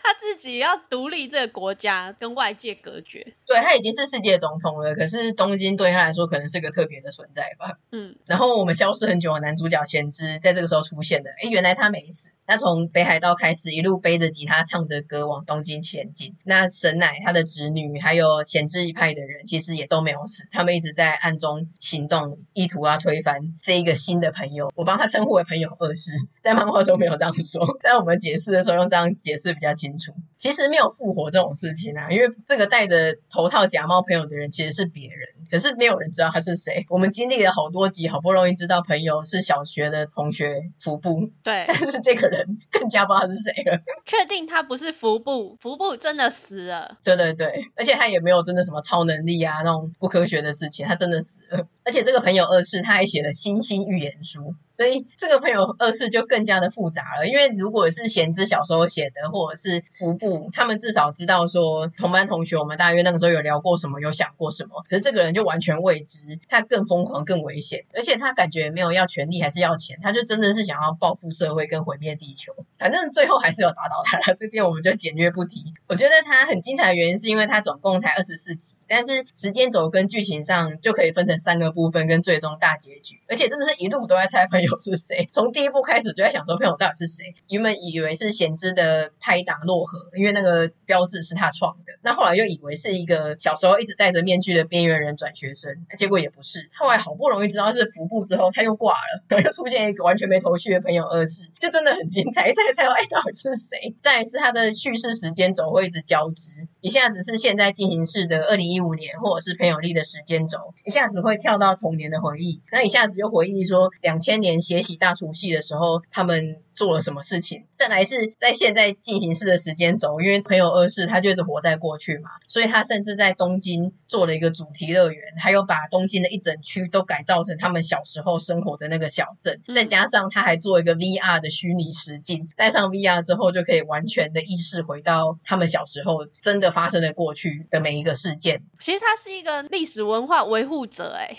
[0.00, 3.34] 他自己要独立这个国家，跟外界隔绝。
[3.46, 7.78] 对，他已经是世界总统了，可是东京对他来说可能是个特别的存在吧。
[7.90, 12.32] 嗯，然后我们消失很久的男主角贤之，在这个时候出现的，哎，原来他没死。
[12.48, 16.34] 他从北海道开始，一路背着吉他，唱着歌往东京前进。
[16.44, 24.72] 那神乃他的侄女，还有贤之一派的人，其实也都没有死，他们一直在暗中行动，意图要推翻这一个新的朋友。
[24.74, 30.14] 我帮他称呼为朋友二世，在漫画中没有这样说，但我们解释的时候用这样解释比较清楚。
[30.38, 36.86] 其实没有复活这种事情啊，因为这个戴着头套假冒朋友的人其实是别人，可是没有人知道他是谁。
[36.88, 42.37] 我们经历了好多集，好不容易知道朋友是小学的同学服部，对，但是这个人。
[42.70, 43.80] 更加不知道他是谁了。
[44.06, 46.96] 确定他不是服部，服部真的死了。
[47.04, 51.66] 对对对，而且他也没有真的什么超能力啊，那种不科学的事情，他真的死了。
[51.84, 54.54] 而且这个朋友二世他还写了星星预言书。
[54.72, 64.84] 所以这个朋友二世就更加的复杂了，因为如果是贤之小时候写的，或者是服部，他们至少知道说同班同学，我们大约那个时候有聊过什么，有想过什么。
[64.88, 72.52] 可是这个人就完全未知，他更疯狂、更危险，而且他感觉没有要权力，还是要钱，他就真的是想要报复社会跟毁灭地地球。
[72.78, 75.72] 反正最后还是有打倒他了， 这边我们就简略不提。
[75.86, 84.78] 我觉得他很精彩的原因是因为他总共才二十四集，但是时间轴跟剧情上就可以分成三个部分跟最终大结局，而且真的是一路都在猜朋友。
[84.80, 85.28] 是谁？
[85.30, 87.34] 从第一部开始就在想说，朋友到底是谁？
[87.48, 91.92] 原本以为是贤之的拍档洛河，因为那个标志是他创的。
[92.02, 96.70] 那后来又以为是一个小时候一直戴着面具的边缘人转学生，结果也不是。
[96.74, 102.48] 后来好不容易知道是服部之后，他又挂了，然后又出现一个完全没头绪的朋友二世，就真的很精彩。
[102.48, 103.94] 一猜猜到，哎，到底是谁？
[104.00, 114.58] 再来是他的叙事时间轴会一直交织，一下子是现在进行式的二零一五年，或者是朋友力的时间轴，一下子会跳到童年的回忆，那一下子就回忆说两千年。
[114.60, 117.64] 学习大除夕的时候，他们做了什么事情？
[117.74, 129.60] 再来是在现在进行式的时间轴，因为朋友二世他就是活在过去嘛，所以他甚至在东京做了一个主题乐园，还有把东京的一整区都改造成他们小时候生活的那个小镇。
[129.74, 138.62] 再加上他还做一个 VR 的虚拟实境，戴上 VR 之后就可以完全的意识回到他们小时候真的发生的过去的每一个事件。
[138.80, 141.36] 其实他是一个历史文化维护者，哎，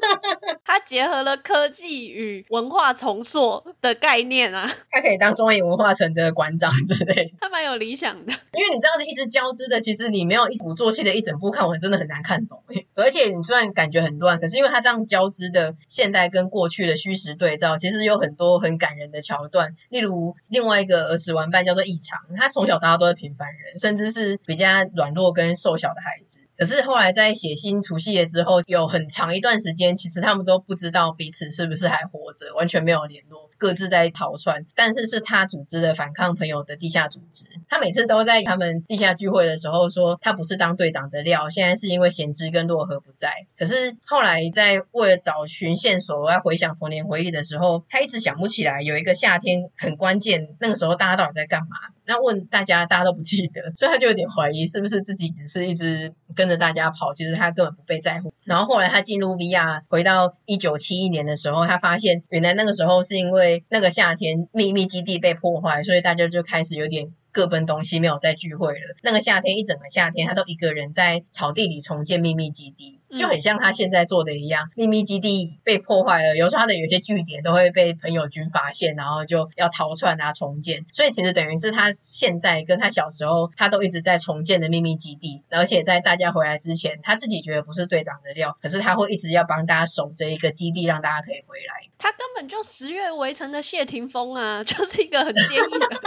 [0.64, 8.32] 他结合了科技与文化重塑的概念啊，他可以当中野文化城的馆长之类，他蛮有理想的。
[8.52, 12.62] 因为你这样子一直交织的，其实你没有一鼓作气的一整部看完，真的很难看懂。
[12.94, 19.76] 而且你虽然感觉很乱，可是因为他这样交织的现代跟过去的虚实对照，其实有很多很感人的桥段。
[19.88, 26.40] 例如另外一个儿时玩伴叫做异常，他从小到大都是平凡人，甚至是比较软弱跟瘦小的孩子。
[26.56, 34.66] 可是后来在写新除夕夜之后，有很长一段时间，其实他们都不知道彼此是不是还活着，完全没有联络，各自在逃窜。
[34.74, 43.46] 但是是他组织的反抗朋友的地下组织，他每次都在他们地下聚会的时候说，他不是当队长的料，现在是因为贤之跟洛河不在。
[43.58, 51.76] 可是后来在为了找寻线索，我要回想童年回忆的时候，他一直想不起来有一个夏天很关键，那个时候大家到底在干嘛？
[52.10, 58.34] 那问大家，大家都不记得，所以他就有点怀疑是不是自己只是一直跟着大家跑，其实他根本不被在乎。
[58.42, 67.12] 然后后来他进入 VR，回到一九七一年的时候，他发现原来那个时候是因为那个夏天秘密基地被破坏，所以大家就开始有点。
[67.32, 68.96] 各奔东西，没有再聚会了。
[69.04, 74.70] 那个夏天，一整个夏天，他都一个人在草地里重建秘密基地，就很像他现在做的一样。
[74.76, 80.86] 秘密基地被破坏了，有时候他的有些据点都会被朋友军发现，然后就要逃窜啊，重建。
[80.92, 85.42] 所以其实等于是他现在跟他小时候，他都一直在重建的秘密基地。
[85.50, 91.88] 而且在大家回来之前，他自己觉得不是队长的料，可是他会一直要帮大家守着一个基地，让大家可以回来。
[91.98, 95.88] 他根本就十月围城的谢霆锋啊，就是一个很坚毅的。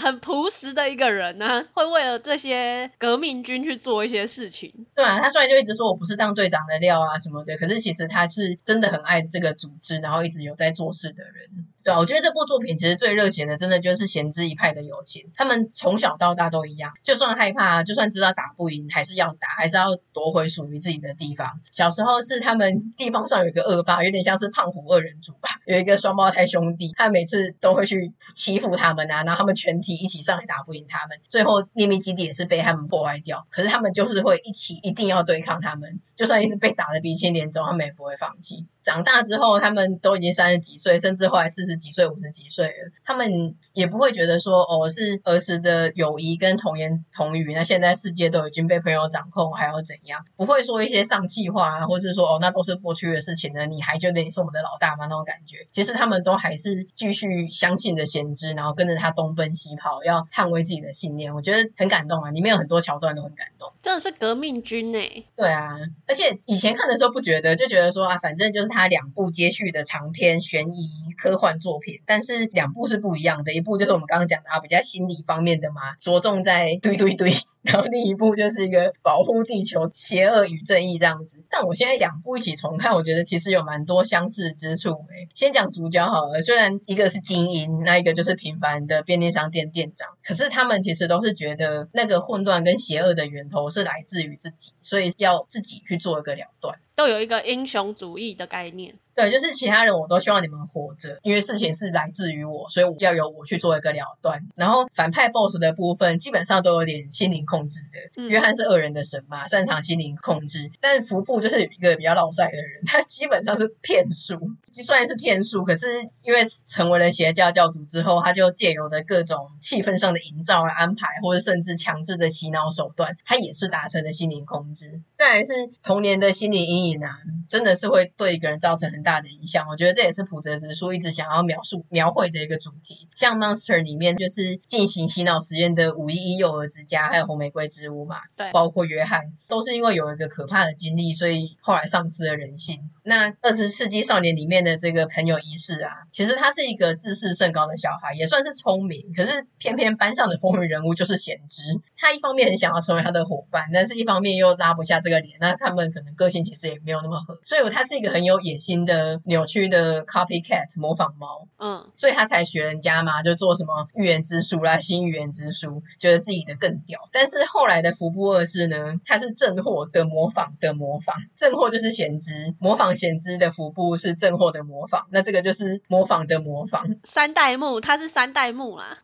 [0.00, 4.86] 很朴实的一个人呢、啊，会为了这些革命军去做一些事情。
[4.94, 11.66] 对啊，他虽然就一直说我不是当队长的料啊什么的，可是其实他是真的很爱这个组织，然后一直有在做事的人。
[11.82, 15.30] 对啊，我觉得这部作品其实最热血的，真的就是贤之一派的友情。
[15.34, 21.60] 他们从小到大都一样，就算害怕，就算知道打不赢，还是要打，还是要夺回属于自己的地方。
[21.70, 33.46] 小时候是他们地方上有一个恶霸，有点像是胖虎二人组吧，有一个双胞胎兄弟，他每次都会去欺负他们啊，然后他们全体一起上来打不赢他们，最后秘密基地也是被他们破坏掉。
[33.50, 38.66] 可是他们就是会一起，一定要对抗他们，就算一直被打得鼻青脸肿，他们也不会放弃。
[38.82, 50.24] 长大之后，他们都已经三十几岁，甚至后来四十几岁、五十几岁了，他们也不会觉得说，哦，是儿时的友谊跟童言童语，那现在世界都已经被朋友掌控，还要怎样？
[50.36, 55.06] 不会说一些丧气话，或是说，哦，那都是过去的事情了，你还觉得你是我们的老大吗？
[55.06, 61.34] 那种感觉，其实他们都还是继续相信着先知，然后跟着他东奔西跑，要捍卫自己的信念。
[61.34, 65.24] 我觉得很感动啊，里面有很多桥段都很感动，真的是革命军哎。
[65.36, 70.88] 对啊，而且以前看的时候不觉得，就觉得说啊，反正就是他他两部接续的长篇悬疑
[71.18, 81.44] 科幻作品，但是两部是不一样的，一部就是我们刚刚讲的啊，比较心理方面的嘛，着重在对对对，然后另一部就是一个保护地球、邪恶与正义这样子。
[81.50, 85.28] 但我现在两部一起重看，我觉得其实有蛮多相似之处诶。
[85.34, 96.78] 先讲主角好了，虽然一个是精英，那一个就是平凡的便利商店店长，可是他们其实都是觉得那个混乱跟邪恶的源头是来自于自己，所以要自己去做一个了断。
[96.96, 98.94] 都有一个英雄主义的概念。
[99.14, 104.46] 对，就是其他人我都希望你们活着，因为事情是来自于我，所以要由我去做一个了断。
[104.56, 107.80] 然后反派 BOSS 的部分基本上都有点心灵控制
[108.16, 108.22] 的。
[108.28, 110.70] 约翰是恶人的神嘛，擅长心灵控制。
[110.80, 114.38] 但服部就是一个比较老赛的人，他基本上是骗术，
[114.70, 125.00] 虽然是骗术，可是因为成为了邪教教主之后，他就借由的各种气氛上的营造啊安排，或者甚至强制的洗脑手段，他也是达成了心灵控制。
[125.16, 125.52] 再来是
[125.82, 129.20] 童年的心理阴影啊，真的是会对一个人造成很大。
[129.20, 133.08] 的影响，我觉得这也是普泽直树一直想要描述描绘的一个主题。
[133.14, 142.90] 像《Monster》里面就是进行洗脑实验的五一一幼儿之家，还有红玫瑰之屋嘛，对，包括约翰，都是因为有一个可怕的经历，所以后来丧失了人性。
[143.02, 151.62] 那《二十世纪少年》里面的这个朋友一世啊，其实他是一个自视甚高的小孩，也算是聪明，可是偏偏班上的风云人物就是贤之。
[151.96, 155.36] 他一方面很想要成为他的伙伴，但是一方面又拉不下这个脸。
[155.40, 158.89] 那他们可能个性其实也没有那么合，所以他是一个很有野心的。
[159.24, 167.08] 扭曲的 copycat 模仿猫，嗯，所以他才学人家嘛，就做什么预言之书啦，新预言之书，觉得自己的更屌。
[167.12, 176.86] 但是后来的服部二世呢，他是正货的模仿的模仿，正货就是贤之，模仿贤之的服部是正货的模仿，那这个就是模仿的模仿。
[177.04, 178.98] 三代目，他是三代目啦，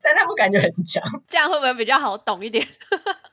[0.00, 2.66] 三代目感觉很强，这样会不会比较好懂一点？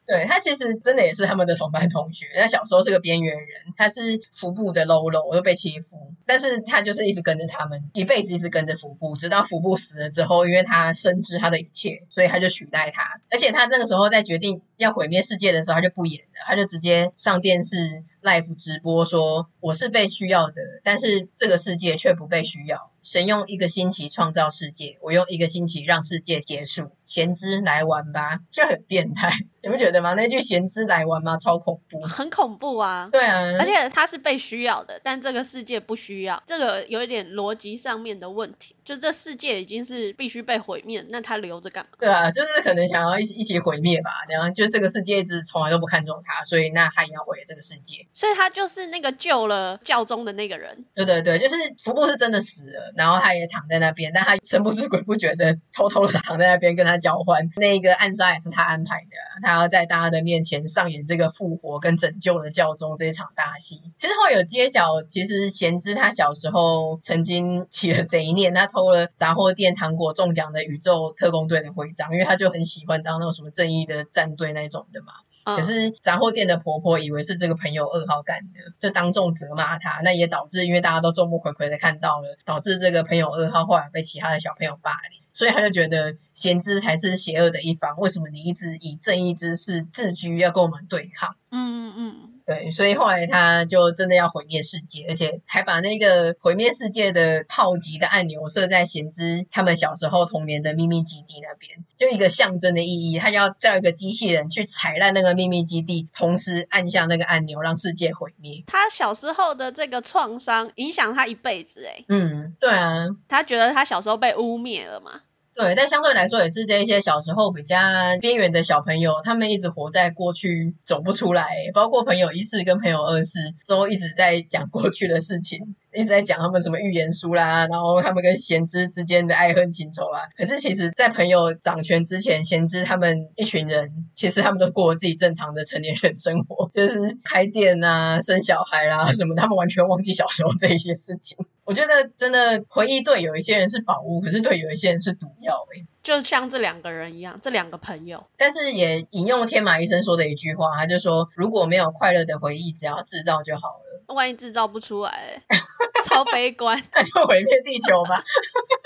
[0.08, 18.04] 对，他其实真的也是他们的同班同学，他小时候是个边缘人，他是服部的喽啰，又被欺负，但是他就是一直跟着他们，一辈子一直跟着服部，直到服部死了之后，因为他深知他的一切，所以他就取代他，而且他那个时候在决定要毁灭世界的时候，他就不演了，他就直接上电视。
[18.24, 22.92] live 直播说，我是被需要的，但是这个世界却不被需要。
[23.02, 26.92] 神用一个星期创造世界，我用一个星期让世界结束。
[27.06, 29.32] 贤之来玩吧，就很变态，
[29.64, 30.14] 你不觉得吗？
[30.14, 31.38] 那句贤之来玩吗？
[31.38, 33.08] 超恐怖，很恐怖啊！
[33.10, 38.76] 对啊，而且他是被需要的，但这个世界不需要，这个有一点逻辑上面的问题。
[38.86, 41.98] 就这世界已经是必须被毁灭，那他留着干嘛？
[42.00, 44.12] 对啊，就是可能想要一起一起毁灭吧。
[44.30, 48.08] 然后就这个世界一直从来都不看重他，所以那他也要毁了这个世界。
[48.14, 50.86] 所以他就是那个救了教宗的那个人。
[50.96, 57.50] 对对对，就是福布是真的死了，然后他也躺在那边，但他神不知鬼不觉的偷偷的躺在那边跟他交换。
[57.58, 63.82] 那个暗杀也是他安排的，他要在大家的面前上演这个复活跟拯救了教宗这一场大戏。
[63.98, 75.14] 之后有揭晓，其实贤之他小时候曾经起了贼念，他偷了杂货店糖果中奖的宇宙特工队的徽章，因为他就很喜欢当那种什么正义的战队那种的嘛。
[75.56, 91.36] 可是杂货店的婆婆以为是这个朋友二号干的，就当众责骂他，那也导致因为大家都众目睽睽的看到了，导致这个朋友二号后来被其他的小朋友霸凌，所以他就觉得贤之才是邪恶的一方，为什么你一直以正义之士自居，要跟我们对抗？
[91.52, 92.27] 嗯嗯嗯。
[92.48, 103.20] 对，所以后来他就真的要毁灭世界，而且还把那个毁灭世界的炮击的按钮设在贤之他们小时候童年的秘密基地那边，就一个象征的意义。
[103.20, 108.64] 他要叫一个机器人去踩烂那个秘密基地，同时按下那个按钮，让世界毁灭。
[108.66, 115.20] 他小时候的这个创伤影响他一辈子，哎，嗯，对啊，他觉得他小时候被污蔑了嘛。
[115.58, 117.78] 对，但相对来说也是这一些小时候比较
[118.22, 121.50] 边缘的小朋友，他们一直活在过去，走不出来。
[121.74, 125.76] 包括朋友一世跟朋友二世都一直在讲过去的事情。
[125.94, 130.30] 一直在讲他们什么预言书啦，然后他们跟贤之之间的爱恨情仇啊。
[130.38, 141.38] 可是其实，在朋友掌权之前，贤之他们一群人，其实他们都过了自己正常的成年人生活，就是开店啊、生小孩啦什么，他们完全忘记小时候这一些事情。
[141.64, 148.26] 我觉得真的回忆对有一些人是宝物，可是对有一些人是毒药诶、就像这两个人一样，这两个朋友。
[148.38, 154.16] 但是也引用天马医生说的一句话，他就说：如果没有快乐的回忆，只要制造就好了。
[154.16, 155.44] 万一制造不出来，
[156.08, 158.24] 超悲观， 那就毁灭地球吧。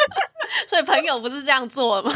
[0.68, 2.12] 所以朋友不是这样做吗？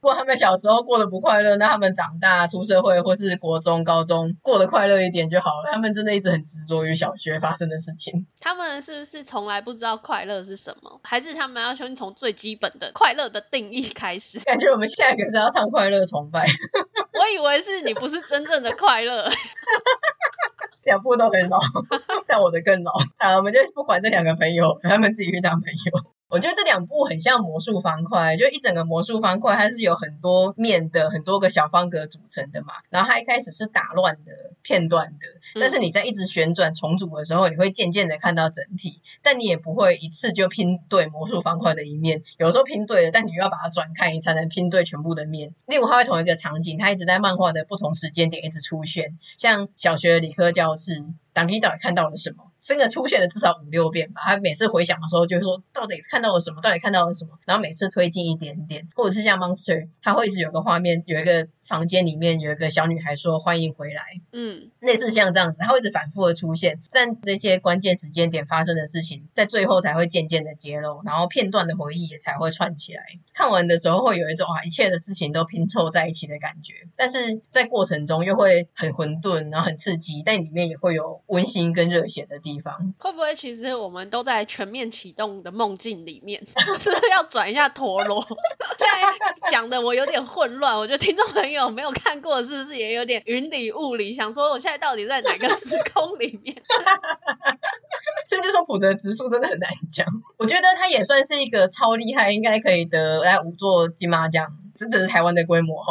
[0.00, 5.72] 如果他们小时候过得不快乐，那他们长大出社会或是国中、高中过得快乐一点就好了。
[5.72, 8.26] 他们真的一直很执着于小学发生的事情。
[8.40, 11.00] 他们是不是从来不知道快乐是什么？
[11.02, 14.38] 还是他们要先从最基本的快乐的定义开始？
[14.40, 16.46] 感觉我们下一个是要唱《快乐崇拜》。
[17.18, 19.28] 我以为是你不是真正的快乐。
[20.84, 21.58] 两部都很老，
[22.26, 22.92] 但我的更老。
[23.18, 26.17] 好，我们就不管这两个朋友，他们自己去当朋友。
[26.28, 32.74] 我觉得这两部很像魔术方块，就一整个魔术方块，它是有很多面的，很多个小方格组成的嘛。
[32.90, 35.26] 然后它一开始是打乱的片段的，
[35.58, 42.22] 但是你在一直旋转重组的时候，你会渐渐的看到整体，但你也不会一次就拼对魔术方块的一面。
[42.36, 45.54] 有时候拼对了，但你又要把它转开，你才能拼对全部的面。
[45.66, 51.04] 例如，它会同一个场景，它一直在漫画的不同时间点一直出现，像小学理科教室。
[51.32, 52.50] 当你到底看到了什么？
[52.68, 54.20] 真的出现了至少五六遍吧。
[54.22, 56.60] 他每次回想的时候，就会说到底看到了什么？
[56.60, 57.38] 到底看到了什么？
[57.46, 64.02] 然后每次推进一点点，或者是像 Monster，他会一直有个画面，有一个房间里面有一个小女孩说欢迎回来，
[64.32, 73.02] 嗯，类似像这样子，她会一直反复的出现，但这些关键时间点发生的事情，在最后才会渐渐的揭露，然后片段的回忆也才会串起来。
[73.34, 81.08] 看完的时候会有一种啊，一切的事情都拼凑在一起的感觉，但是在过程中又会很混沌，然后很刺激，但里面也会有。
[81.26, 86.46] 温馨跟热血的地方，会不会其实我们都在全面启动的梦境里面？
[86.80, 88.24] 是不是要转一下陀螺？
[88.78, 90.76] 对，讲的我有点混乱。
[90.78, 94.14] 我觉得听众朋友有没有看过，是不是也有点云里雾里？
[94.14, 96.56] 想说我现在到底在哪个时空里面？
[98.26, 100.06] 所以就说普泽直树真的很难讲。
[100.36, 104.46] 我觉得他也算是一个超厉害，应该可以得来五座金马奖，
[104.76, 105.82] 这只是台湾的规模。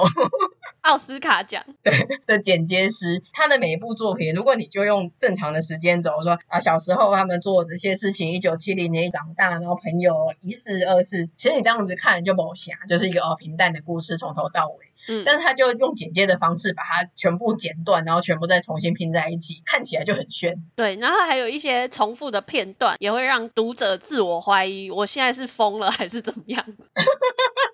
[0.88, 14.88] 奥斯卡奖 对的剪接师，他的每一部作品，如果你就用正常的时间轴说啊，小时候他们做这些事情，一九七零年长大，然后朋友一四二四，其实你这样子看就某瑕，就是一个哦平淡的故事，从头到尾。
[15.10, 20.64] 嗯，但是他就用剪接的方式把它全部剪断，然后全部再重新拼在一起，看起来就很炫。
[20.76, 26.66] 对，然后还有一些重复的片段，也会让读者自我怀疑，我现在是疯了还是怎么样？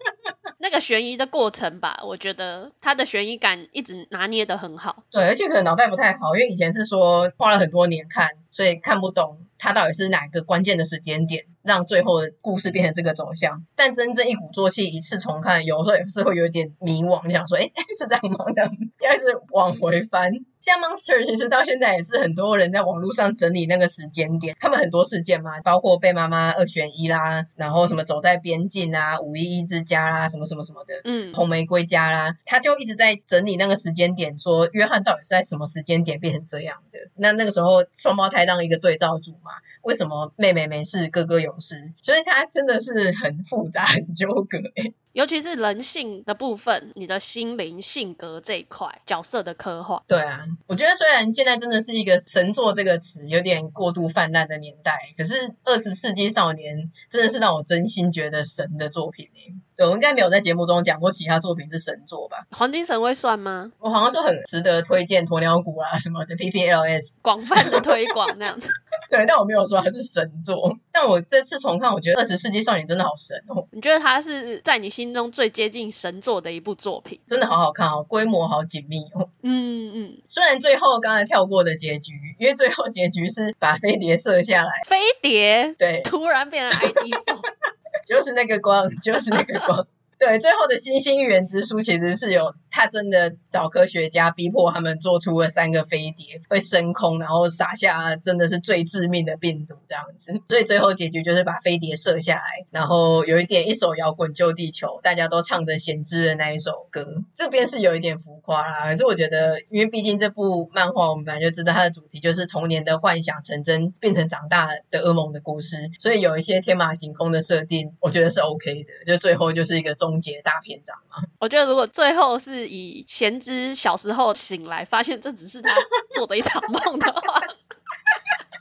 [0.64, 5.04] 那个悬疑的过程吧，我觉得他的悬疑感一直拿捏的很好。
[5.12, 13.66] 对，而且可能脑袋不太好，因为以前是说花了很多年看，所以看不懂他到底是哪个关键的时间点让最后的故事变成这个走向。
[13.76, 18.46] 但真正一鼓作气一次重看，有时候也是会有点迷惘，想说，哎， 是这样吗？
[18.56, 20.32] 这样应该是往回翻。
[20.62, 37.00] 像 Monster 其实到现在也是很多人在网络上整理那个时间点，他们很多事件嘛，包括被妈妈二选一啦，然后什么走在边境啊，五一一之家啦，什么什么什么的，嗯，红玫瑰家啦，他就一直在整理那个时间点，说约翰到底是在什么时间点变成这样的？
[37.16, 39.52] 那那个时候双胞胎当一个对照组嘛，
[39.84, 41.94] 为什么妹妹没事，哥哥有事？
[42.02, 44.94] 所以他真的是很复杂，很纠葛欸。
[45.12, 50.02] 尤其是人性的部分，你的心灵性格这一块角色的刻画。
[50.08, 59.54] 对啊，我觉得虽然现在真的是一个神作这个词有点过度泛滥的年代，可是二十世纪少年真的是让我真心觉得神的作品欸。
[59.84, 62.48] 对，我应该没有在节目中讲过其他作品是神作吧？
[62.52, 63.72] 黄金神会算吗？
[63.80, 68.70] 我好像说很值得推荐鸵鸟谷啊什么的 PPLS 广泛的推广那样子。
[69.10, 70.78] 对，但我没有说它是神作。
[70.92, 73.68] 但我这次重看，我觉得《二十世纪少年》真的好神哦。
[73.72, 77.20] 你觉得它是在你心中最接近神作的一部作品？
[77.28, 79.30] 真的好好看哦，规模好紧密哦。
[79.42, 80.22] 嗯嗯。
[80.30, 84.72] 虽然最后刚才跳过的结局，因为最后结局是把飞碟射下来。
[84.88, 85.76] 飞碟？
[85.78, 86.02] 对。
[86.04, 87.40] 突然变成 ID4。
[88.06, 89.88] 就是那个光，就是那个光。
[90.26, 100.42] 对，最后的星星预言之书其实是有他真的找科学家逼迫他们做出了三个飞碟会升空，然后撒下真的是最致命的病毒这样子。
[100.48, 107.06] 所以最后结局就是把飞碟射下来，然后有一点一首摇滚救地球，大家都唱着弦之的那一首歌。
[107.36, 118.94] 这边是有一点浮夸啦，可是我觉得，因为毕竟这部漫画我们本来就知道它的主题就是童年的幻想成真变成长大的噩梦的故事，所以有一些天马行空的设定，我觉得是 OK 的。
[119.06, 121.24] 就最后就是一个终结大篇章吗。
[121.42, 125.72] 我觉得如果最后是以贤之小时候醒来，发现这只是他
[126.14, 127.42] 做的一场梦的话。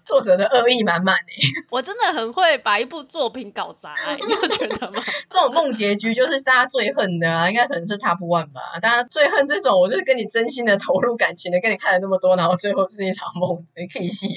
[0.07, 1.35] 作者的恶意满满哎，
[1.71, 5.03] 我真的很会把一部作品搞砸， 你有觉得吗？
[5.31, 8.61] 这种梦结局就是大家最恨的啊，应该可能是 Top One 吧。
[8.81, 14.29] 大家最恨这种，我就是跟你真心的投入感情的，跟你看了那么多，然后最后是一场梦，你可以写。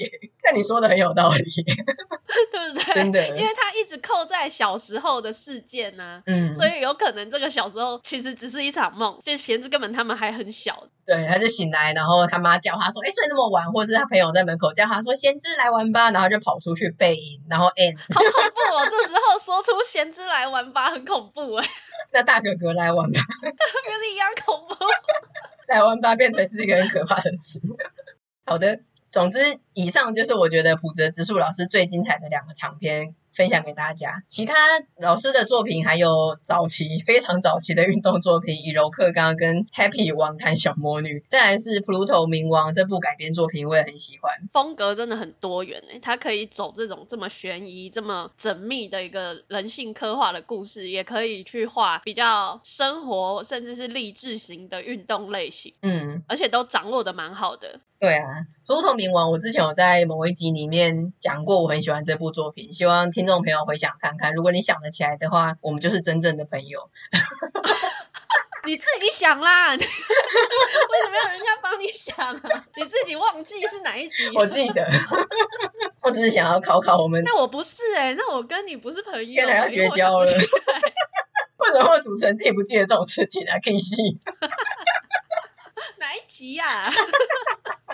[0.42, 2.94] 但你说的很有道理，对不对？
[2.94, 10.84] 真的，因为他一直扣在小时候的事件呢、啊，嗯，所以有可能这个小时候其实只是一场梦，就贤之根本他们还很小。
[11.04, 17.96] 对，他就醒来，然后他妈叫他说：“哎，睡那么晚。”或者是他朋友在门口叫他说：“贤之来玩吧。”然后就跑出去背影，然后 end。
[18.14, 18.88] 好恐怖哦！
[18.90, 21.66] 这时候说出“贤之来玩吧”很恐怖哎。
[22.12, 24.74] 那大哥哥来玩吧，跟是一样恐怖。
[25.68, 27.60] 来玩吧变成是一个很可怕的词。
[28.44, 33.14] 好的，总之以上就是我觉得普泽直树老师最精彩的两个长篇。
[33.36, 34.54] 分享给大家，其他
[34.98, 44.32] 老师的作品还有早期非常早期的运动作品《以柔克刚》跟《Happy 网坛小魔女》，再来是《普鲁托冥王》这部改编作品，我也很喜欢。
[44.52, 55.74] 风格真的很多元诶，他可以走这种这么悬疑、这么缜密的一个人性刻画的故事，也可以去画比较生活甚至是励志型的运动类型。
[55.82, 57.80] 嗯，而且都掌握的蛮好的。
[57.98, 58.24] 对啊，
[58.66, 64.32] 《普鲁托冥王》我之前有在某一集里面讲过，我很喜欢这部作品，希望听众朋友回想看看。
[64.34, 66.90] 如果你想得起来的话，我们就是真正的朋友。
[68.64, 72.64] 你自己想啦， 为什么要人家帮你想啊？
[72.76, 74.28] 你自己忘记是哪一集？
[74.34, 74.88] 我记得，
[76.02, 77.22] 我只是想要考考我们。
[77.24, 80.32] 那我不是哎、欸，那我跟你不是朋友，现在要绝交了。
[81.58, 83.58] 为什么会主持人自己不记得这种事情啊？
[83.62, 84.20] 可以信。
[85.98, 86.90] 哪一集呀、啊？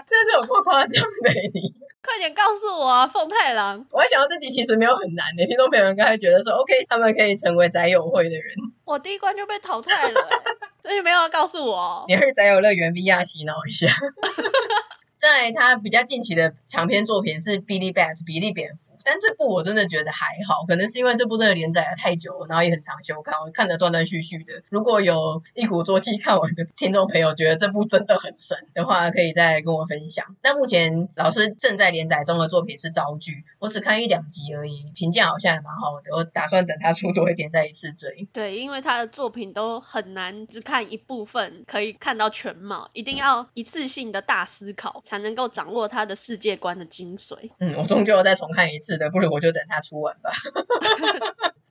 [0.09, 1.75] 真是有够夸张的你！
[2.05, 3.87] 快点告诉我啊，凤太郎！
[3.91, 8.55] 我还想到这集其实没有很难的，听众朋友们刚才觉得说，OK，他们可以成为宅友会的人。
[8.85, 10.21] 我第一关就被淘汰了，
[10.83, 12.05] 所以没有要告诉我。
[12.09, 13.87] 你去宅友乐园 VR 洗脑一下。
[15.19, 18.92] 在他比较近期的长篇作品是《Billy Bat》比利蝙蝠。
[19.05, 24.63] 但这部我真的觉得还好，可能是因为这部真的连载了太久了，然后也很长休刊，我看得断断续续的。
[24.71, 30.37] 如果有一鼓作气 看完的听众朋友觉得这部真的很神的话，可以再跟我分享。
[30.43, 36.15] 那目前老师正在连载中的作品是《招剧》，我只看一两集而已，评价好像还蛮好的。
[36.15, 38.29] 我打算等他出多一点再一次追。
[38.33, 47.51] 对，因为他的作品都很难只看一部分可以看到全貌，一定要一次性的大思考才能够掌握他的世界观的精髓。
[47.59, 48.92] 嗯，我终究要再重看一次。
[49.11, 50.31] 不如我就等他出完吧。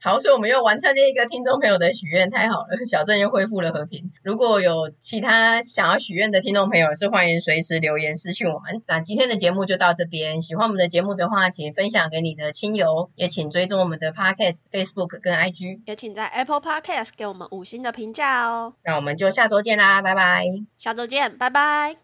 [0.03, 4.11] 好，所以我们又完成了一个听众朋友的许愿，太好了，小镇又恢复了和平。
[4.23, 8.81] 如果有其他想要许愿的听众朋友，是欢迎随时留言私讯我们。
[8.87, 18.73] 那今天的节目就到这边，喜欢我们的节目的话，请分享给你的亲友，也请追踪我们的 Podcast、Facebook 跟 IG，也请在 Apple Podcast 给我们五星的评价哦。
[18.83, 20.45] 那我们就下周见啦，拜拜。
[20.79, 21.97] 下周见，拜拜。